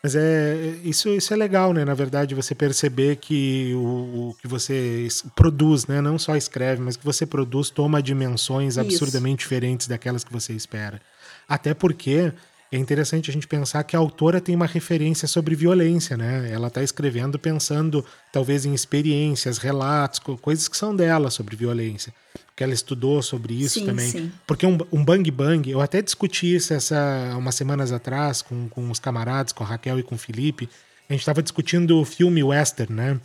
[0.02, 1.84] Mas é isso, isso é legal, né?
[1.84, 6.00] Na verdade, você perceber que o, o, que você produz, né?
[6.00, 8.80] Não só escreve, mas que você produz toma dimensões isso.
[8.80, 11.02] absurdamente diferentes daquelas que você espera.
[11.48, 12.32] Até porque
[12.72, 16.50] é interessante a gente pensar que a autora tem uma referência sobre violência, né?
[16.50, 22.14] Ela está escrevendo pensando talvez em experiências, relatos, coisas que são dela sobre violência
[22.60, 24.12] que ela estudou sobre isso sim, também.
[24.12, 24.32] Sim.
[24.46, 28.92] Porque um, um bang bang, eu até discuti isso essa, umas semanas atrás com, com
[28.92, 30.68] os camaradas, com a Raquel e com o Felipe.
[31.10, 33.22] A gente estava discutindo o filme western, né?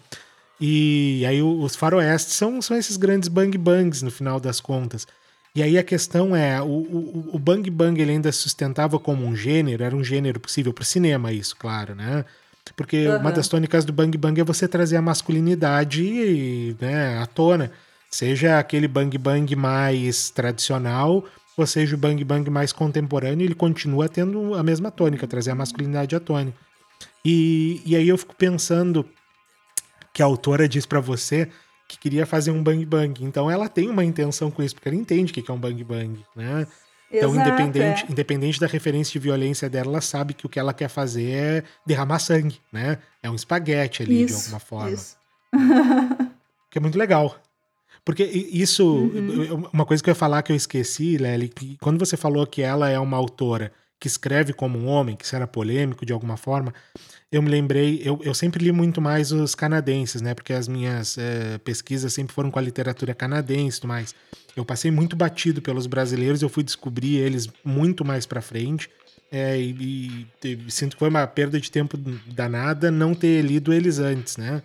[0.61, 5.05] E aí os faroestes são, são esses grandes bang bangs no final das contas.
[5.53, 9.35] E aí a questão é, o, o, o bang bang ele ainda sustentava como um
[9.35, 12.25] gênero, era um gênero possível para o cinema isso, claro, né?
[12.77, 13.19] Porque uhum.
[13.19, 17.73] uma das tônicas do bang bang é você trazer a masculinidade né, à tona.
[18.15, 21.25] Seja aquele bang bang mais tradicional,
[21.57, 25.55] ou seja o bang bang mais contemporâneo, ele continua tendo a mesma tônica, trazer a
[25.57, 26.57] masculinidade à tônica.
[27.25, 29.05] E, e aí eu fico pensando
[30.13, 31.49] que a autora diz para você
[31.89, 33.25] que queria fazer um bang bang.
[33.25, 35.83] Então ela tem uma intenção com isso, porque ela entende o que é um bang
[35.83, 36.69] bang, né?
[37.11, 38.13] Então, Exato, independente, é.
[38.13, 41.65] independente da referência de violência dela, ela sabe que o que ela quer fazer é
[41.85, 42.99] derramar sangue, né?
[43.21, 44.91] É um espaguete ali, isso, de alguma forma.
[44.93, 45.17] Isso.
[46.71, 47.41] que é muito legal.
[48.05, 49.67] Porque isso, uhum.
[49.73, 52.61] uma coisa que eu ia falar que eu esqueci, Lely, que quando você falou que
[52.61, 56.37] ela é uma autora que escreve como um homem, que isso era polêmico de alguma
[56.37, 56.75] forma,
[57.33, 60.35] eu me lembrei, eu, eu sempre li muito mais os canadenses, né?
[60.35, 64.15] Porque as minhas é, pesquisas sempre foram com a literatura canadense e tudo mais.
[64.55, 68.91] Eu passei muito batido pelos brasileiros, eu fui descobrir eles muito mais para frente.
[69.33, 71.97] É, e, e, sinto que foi uma perda de tempo
[72.27, 74.63] danada não ter lido eles antes, né?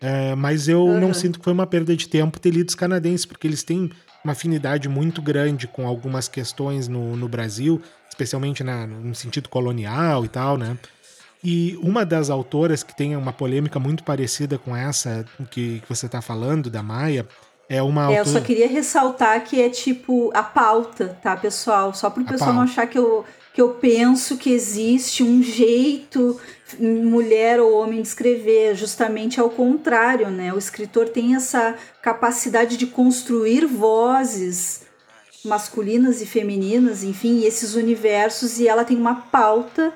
[0.00, 1.00] É, mas eu uhum.
[1.00, 3.90] não sinto que foi uma perda de tempo ter lido os canadenses, porque eles têm
[4.22, 10.24] uma afinidade muito grande com algumas questões no, no Brasil, especialmente na, no sentido colonial
[10.24, 10.76] e tal, né?
[11.42, 16.06] E uma das autoras que tem uma polêmica muito parecida com essa que, que você
[16.06, 17.26] está falando, da Maia,
[17.68, 18.18] é uma autora...
[18.18, 21.94] É, eu só queria ressaltar que é tipo a pauta, tá, pessoal?
[21.94, 23.24] Só para o pessoal não achar que eu,
[23.54, 26.40] que eu penso que existe um jeito
[26.78, 30.52] mulher ou homem de escrever, justamente ao contrário, né?
[30.52, 34.82] O escritor tem essa capacidade de construir vozes
[35.44, 39.92] masculinas e femininas, enfim, esses universos, e ela tem uma pauta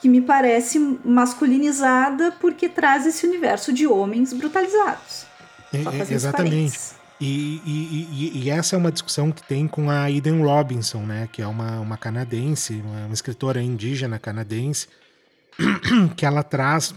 [0.00, 5.26] que me parece masculinizada porque traz esse universo de homens brutalizados.
[5.72, 6.78] É, exatamente.
[7.18, 11.28] E, e, e, e, essa é uma discussão que tem com a Eden Robinson, né,
[11.32, 14.86] que é uma, uma canadense, uma, uma escritora indígena canadense,
[16.16, 16.94] que ela traz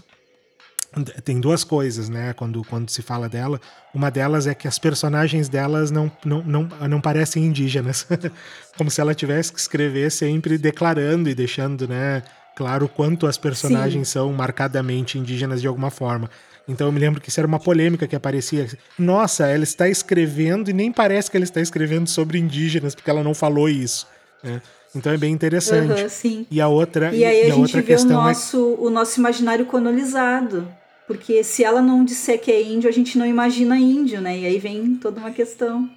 [1.24, 3.60] tem duas coisas, né, quando, quando se fala dela.
[3.94, 8.06] Uma delas é que as personagens delas não, não, não, não parecem indígenas.
[8.76, 12.22] Como se ela tivesse que escrever sempre declarando e deixando, né,
[12.56, 14.12] claro quanto as personagens Sim.
[14.14, 16.28] são marcadamente indígenas de alguma forma.
[16.66, 18.66] Então eu me lembro que isso era uma polêmica que aparecia.
[18.98, 23.22] Nossa, ela está escrevendo e nem parece que ela está escrevendo sobre indígenas, porque ela
[23.22, 24.06] não falou isso.
[24.42, 24.60] Né?
[24.94, 26.02] Então é bem interessante.
[26.02, 26.46] Uhum, sim.
[26.50, 28.86] E a outra E aí e a, a gente vê o é nosso, é...
[28.86, 30.66] o nosso imaginário colonizado.
[31.06, 34.38] Porque se ela não disser que é índio, a gente não imagina índio, né?
[34.38, 35.90] E aí vem toda uma questão.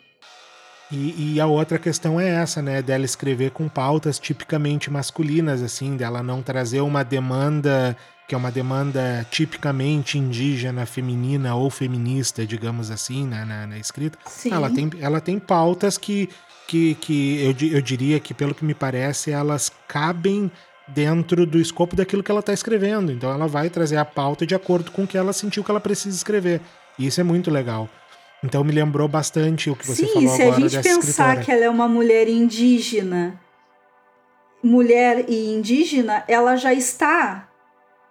[0.91, 2.81] E, e, a outra questão é essa, né?
[2.81, 7.95] Dela escrever com pautas tipicamente masculinas, assim, dela não trazer uma demanda
[8.27, 14.17] que é uma demanda tipicamente indígena, feminina ou feminista, digamos assim, né, na, na escrita.
[14.25, 14.51] Sim.
[14.51, 16.29] Ela tem, ela tem pautas que
[16.67, 20.51] que, que eu, eu diria que, pelo que me parece, elas cabem
[20.87, 23.11] dentro do escopo daquilo que ela está escrevendo.
[23.11, 25.79] Então ela vai trazer a pauta de acordo com o que ela sentiu que ela
[25.79, 26.61] precisa escrever.
[26.97, 27.89] E isso é muito legal.
[28.43, 31.07] Então me lembrou bastante o que você Sim, falou agora dessa se a gente pensar
[31.07, 31.45] escritora.
[31.45, 33.39] que ela é uma mulher indígena,
[34.61, 37.47] mulher e indígena, ela já está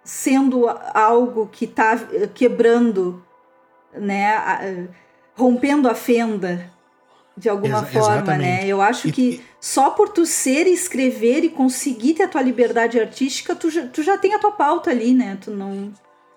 [0.03, 1.97] sendo algo que está
[2.33, 3.23] quebrando,
[3.93, 4.89] né,
[5.35, 6.72] rompendo a fenda
[7.35, 8.61] de alguma Ex forma, exatamente.
[8.61, 8.67] né?
[8.67, 12.41] Eu acho e, que só por tu ser e escrever e conseguir ter a tua
[12.41, 15.37] liberdade artística, tu já, tu já tem a tua pauta ali, né?
[15.41, 15.91] Tu não.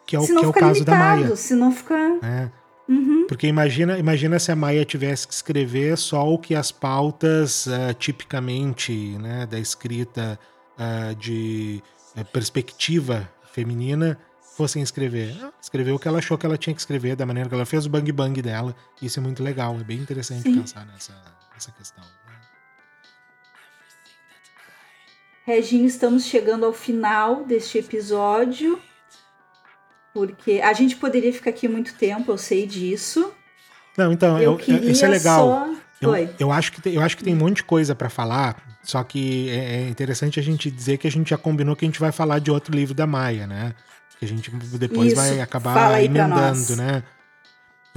[0.06, 1.36] Que é o, que é o caso limitado, da Maia.
[1.36, 2.18] Se não ficar.
[2.22, 2.50] É.
[2.88, 3.26] Uhum.
[3.26, 7.92] Porque imagina, imagina se a Maia tivesse que escrever só o que as pautas uh,
[7.98, 10.38] tipicamente né, da escrita
[10.78, 11.82] uh, de
[12.16, 14.16] uh, perspectiva feminina
[14.56, 15.36] fossem escrever.
[15.60, 17.84] Escreveu o que ela achou que ela tinha que escrever, da maneira que ela fez
[17.84, 18.74] o bang bang dela.
[19.02, 20.60] Isso é muito legal, é bem interessante Sim.
[20.60, 21.12] pensar nessa,
[21.52, 22.02] nessa questão.
[22.02, 22.34] Né?
[25.44, 28.80] Reginho, estamos chegando ao final deste episódio.
[30.14, 33.30] Porque a gente poderia ficar aqui muito tempo, eu sei disso.
[33.98, 35.46] Não, então, eu, eu isso é legal.
[35.46, 35.86] Só...
[36.00, 38.56] Eu, eu, acho que tem, eu acho que tem um monte de coisa para falar,
[38.82, 41.88] só que é, é interessante a gente dizer que a gente já combinou que a
[41.88, 43.74] gente vai falar de outro livro da Maia, né?
[44.18, 45.16] Que a gente depois Isso.
[45.16, 47.02] vai acabar emendando, né?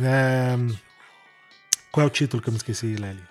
[0.02, 0.56] É...
[1.92, 3.30] Qual é o título que eu me esqueci, Lely?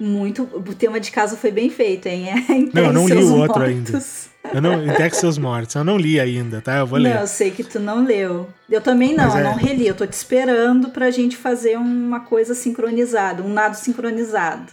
[0.00, 0.44] Muito.
[0.44, 2.28] O tema de casa foi bem feito, hein?
[2.28, 3.62] É, não, eu não li o outro mortos.
[3.62, 4.02] ainda.
[4.54, 6.78] Eu não, em Seus Mortos, eu não li ainda, tá?
[6.78, 7.14] Eu vou ler.
[7.14, 8.48] Não, eu sei que tu não leu.
[8.70, 9.40] Eu também não, é...
[9.40, 9.86] eu não reli.
[9.86, 14.72] Eu tô te esperando pra gente fazer uma coisa sincronizada, um nado sincronizado.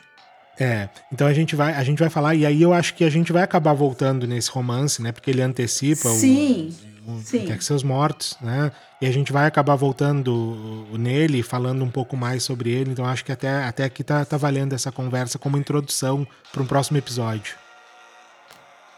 [0.60, 3.10] É, então a gente vai a gente vai falar e aí eu acho que a
[3.10, 5.12] gente vai acabar voltando nesse romance, né?
[5.12, 6.74] Porque ele antecipa sim,
[7.06, 7.45] o, o sim.
[7.45, 8.72] Quer que seus mortos, né?
[9.01, 12.91] E a gente vai acabar voltando nele, falando um pouco mais sobre ele.
[12.91, 16.66] Então acho que até, até aqui tá, tá valendo essa conversa como introdução para um
[16.66, 17.56] próximo episódio.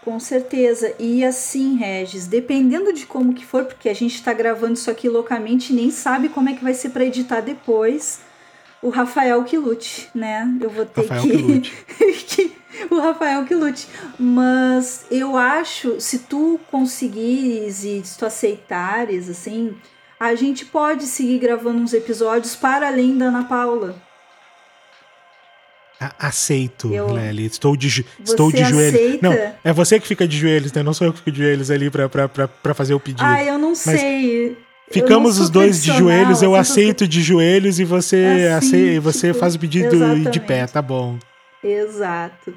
[0.05, 0.93] Com certeza.
[0.99, 5.09] E assim, Regis, dependendo de como que for, porque a gente está gravando isso aqui
[5.09, 8.21] loucamente e nem sabe como é que vai ser para editar depois
[8.81, 10.47] o Rafael que lute, né?
[10.61, 11.61] Eu vou ter Rafael que...
[12.27, 12.57] que
[12.91, 13.87] o Rafael que lute.
[14.19, 19.75] Mas eu acho, se tu conseguires e se tu aceitares, assim,
[20.19, 23.95] a gente pode seguir gravando uns episódios para além da Ana Paula.
[26.19, 27.11] Aceito, eu...
[27.11, 27.47] Lely.
[27.47, 29.19] Estou de, estou de joelhos.
[29.19, 30.83] Não, é você que fica de joelhos, né?
[30.83, 33.23] Não sou eu que fico de joelhos ali para fazer o pedido.
[33.25, 33.79] Ah, eu não Mas...
[33.79, 34.66] sei.
[34.89, 39.55] Ficamos os dois de joelhos, eu aceito de joelhos e você, assim, aceita, você faz
[39.55, 40.29] o pedido exatamente.
[40.31, 41.17] de pé, tá bom.
[41.61, 42.53] Exato.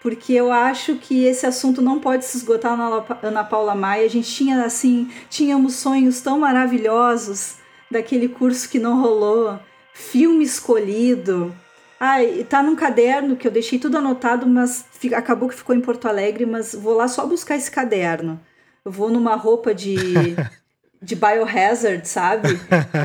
[0.00, 4.04] Porque eu acho que esse assunto não pode se esgotar na Ana Paula Maia.
[4.04, 7.56] A gente tinha assim, tínhamos sonhos tão maravilhosos
[7.90, 9.58] daquele curso que não rolou,
[9.92, 11.54] filme escolhido.
[11.98, 16.06] Ai, tá num caderno que eu deixei tudo anotado, mas acabou que ficou em Porto
[16.06, 18.40] Alegre, mas vou lá só buscar esse caderno.
[18.84, 19.96] Eu vou numa roupa de
[21.04, 22.58] de biohazard, sabe?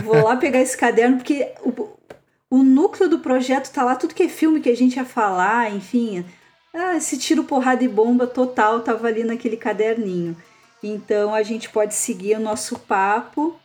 [0.06, 1.90] Vou lá pegar esse caderno, porque o,
[2.50, 5.72] o núcleo do projeto tá lá, tudo que é filme que a gente ia falar,
[5.76, 6.24] enfim.
[6.74, 10.36] Ah, esse tiro, porrada e bomba total tava ali naquele caderninho.
[10.82, 13.60] Então a gente pode seguir o nosso papo.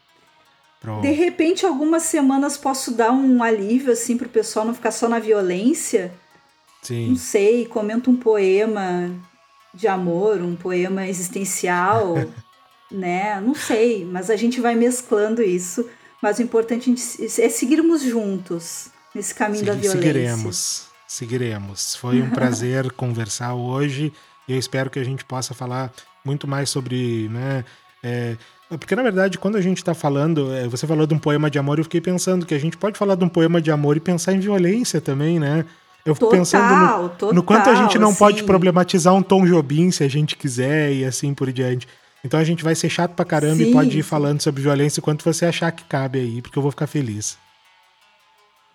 [0.80, 1.03] Pronto.
[1.03, 5.20] De repente, algumas semanas posso dar um alívio assim pro pessoal não ficar só na
[5.20, 6.12] violência.
[6.82, 7.11] Sim.
[7.11, 9.11] Não sei, comento um poema
[9.72, 12.14] de amor, um poema existencial.
[12.91, 13.41] né?
[13.41, 15.89] Não sei, mas a gente vai mesclando isso.
[16.22, 20.01] Mas o importante é seguirmos juntos nesse caminho da violência.
[20.01, 21.97] Seguiremos, seguiremos.
[21.97, 24.12] Foi um prazer conversar hoje
[24.49, 25.93] e eu espero que a gente possa falar
[26.24, 27.64] muito mais sobre, né?
[28.03, 28.37] É,
[28.70, 31.59] porque na verdade, quando a gente está falando, é, você falou de um poema de
[31.59, 34.01] amor, eu fiquei pensando que a gente pode falar de um poema de amor e
[34.01, 35.64] pensar em violência também, né?
[36.05, 38.18] Eu fico total, pensando no, total, no quanto a gente não sim.
[38.18, 41.89] pode problematizar um Tom Jobim se a gente quiser e assim por diante.
[42.25, 43.70] Então a gente vai ser chato pra caramba Sim.
[43.70, 46.70] e pode ir falando sobre violência enquanto você achar que cabe aí, porque eu vou
[46.70, 47.37] ficar feliz.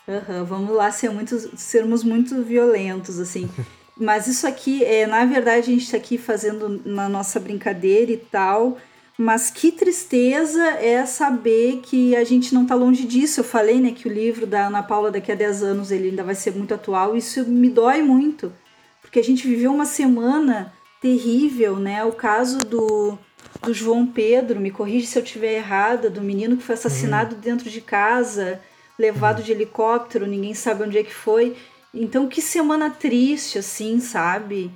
[0.07, 3.49] Uhum, vamos lá ser muito, sermos muito violentos, assim.
[3.97, 8.17] Mas isso aqui, é, na verdade, a gente está aqui fazendo na nossa brincadeira e
[8.17, 8.77] tal.
[9.17, 13.41] Mas que tristeza é saber que a gente não está longe disso.
[13.41, 16.23] Eu falei né, que o livro da Ana Paula daqui a 10 anos ele ainda
[16.23, 17.17] vai ser muito atual.
[17.17, 18.53] Isso me dói muito.
[19.01, 20.71] Porque a gente viveu uma semana
[21.01, 22.05] terrível, né?
[22.05, 23.19] O caso do,
[23.61, 27.41] do João Pedro, me corrige se eu estiver errada, do menino que foi assassinado uhum.
[27.41, 28.61] dentro de casa,
[28.97, 29.43] levado uhum.
[29.45, 31.55] de helicóptero, ninguém sabe onde é que foi.
[31.93, 34.71] Então, que semana triste, assim, sabe?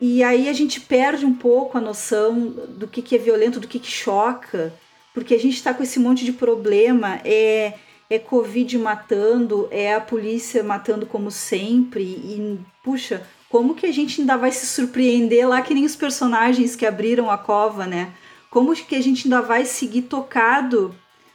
[0.00, 3.68] E aí a gente perde um pouco a noção do que, que é violento, do
[3.68, 4.72] que, que choca,
[5.12, 7.20] porque a gente está com esse monte de problema.
[7.24, 7.74] É,
[8.08, 14.20] é Covid matando, é a polícia matando como sempre, e puxa, como que a gente
[14.20, 18.14] ainda vai se surpreender lá que nem os personagens que abriram a cova, né?
[18.48, 20.94] Como que a gente ainda vai seguir tocado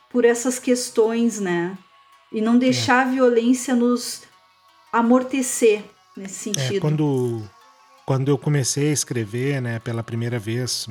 [0.09, 1.77] por essas questões, né?
[2.31, 3.09] E não deixar é.
[3.09, 4.23] a violência nos
[4.93, 5.83] amortecer
[6.15, 6.77] nesse é, sentido.
[6.77, 7.43] É, quando,
[8.05, 10.87] quando eu comecei a escrever, né, pela primeira vez,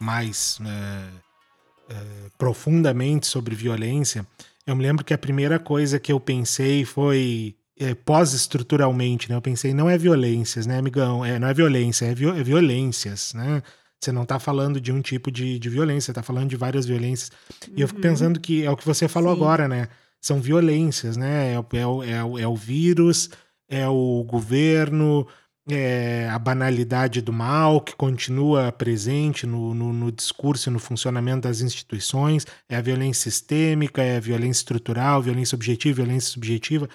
[0.00, 1.96] mais é, é,
[2.38, 4.24] profundamente sobre violência,
[4.64, 9.36] eu me lembro que a primeira coisa que eu pensei foi é, pós-estruturalmente, né?
[9.36, 11.24] Eu pensei, não é violências, né, amigão?
[11.24, 13.62] É, não é violência, é, vi é violências, né?
[14.00, 17.30] Você não está falando de um tipo de, de violência, está falando de várias violências.
[17.66, 17.74] Uhum.
[17.76, 18.02] E eu fico uhum.
[18.02, 19.40] pensando que é o que você falou Sim.
[19.40, 19.88] agora, né?
[20.20, 21.52] São violências, né?
[21.52, 23.30] É, é, é, é o vírus,
[23.68, 25.26] é o governo,
[25.68, 31.42] é, a banalidade do mal que continua presente no, no, no, discurso e no funcionamento
[31.48, 36.88] das instituições, é a violência sistêmica, é a violência estrutural, violência objetiva, violência subjetiva,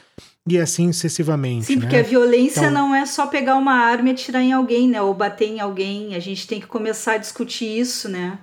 [0.47, 1.65] e assim sucessivamente.
[1.65, 1.81] Sim, né?
[1.81, 2.71] porque a violência então...
[2.71, 5.01] não é só pegar uma arma e atirar em alguém, né?
[5.01, 6.15] Ou bater em alguém.
[6.15, 8.39] A gente tem que começar a discutir isso, né?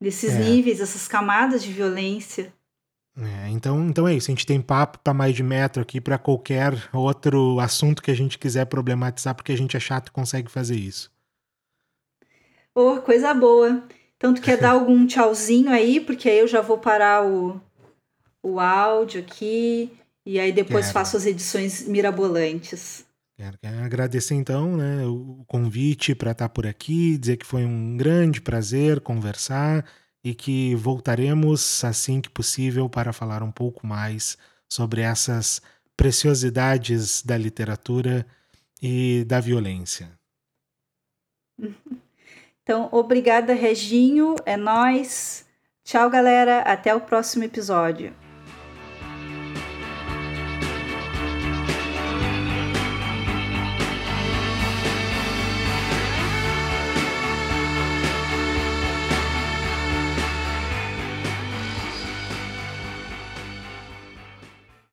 [0.00, 0.38] Desses é.
[0.38, 2.52] níveis, essas camadas de violência.
[3.16, 4.30] É, então, então é isso.
[4.30, 8.16] A gente tem papo para mais de metro aqui para qualquer outro assunto que a
[8.16, 11.12] gente quiser problematizar, porque a gente é chato e consegue fazer isso.
[12.74, 13.84] Oh, coisa boa.
[14.16, 16.00] Então, tu quer dar algum tchauzinho aí?
[16.00, 17.60] Porque aí eu já vou parar o,
[18.42, 19.92] o áudio aqui
[20.24, 20.92] e aí depois quero.
[20.92, 23.04] faço as edições mirabolantes.
[23.36, 28.40] Quero, agradecer então né, o convite para estar por aqui, dizer que foi um grande
[28.40, 29.84] prazer conversar
[30.22, 35.60] e que voltaremos assim que possível para falar um pouco mais sobre essas
[35.96, 38.26] preciosidades da literatura
[38.80, 40.10] e da violência.
[42.64, 44.36] Então, obrigada, Reginho.
[44.46, 45.44] É nós.
[45.84, 46.60] Tchau, galera.
[46.60, 48.14] Até o próximo episódio.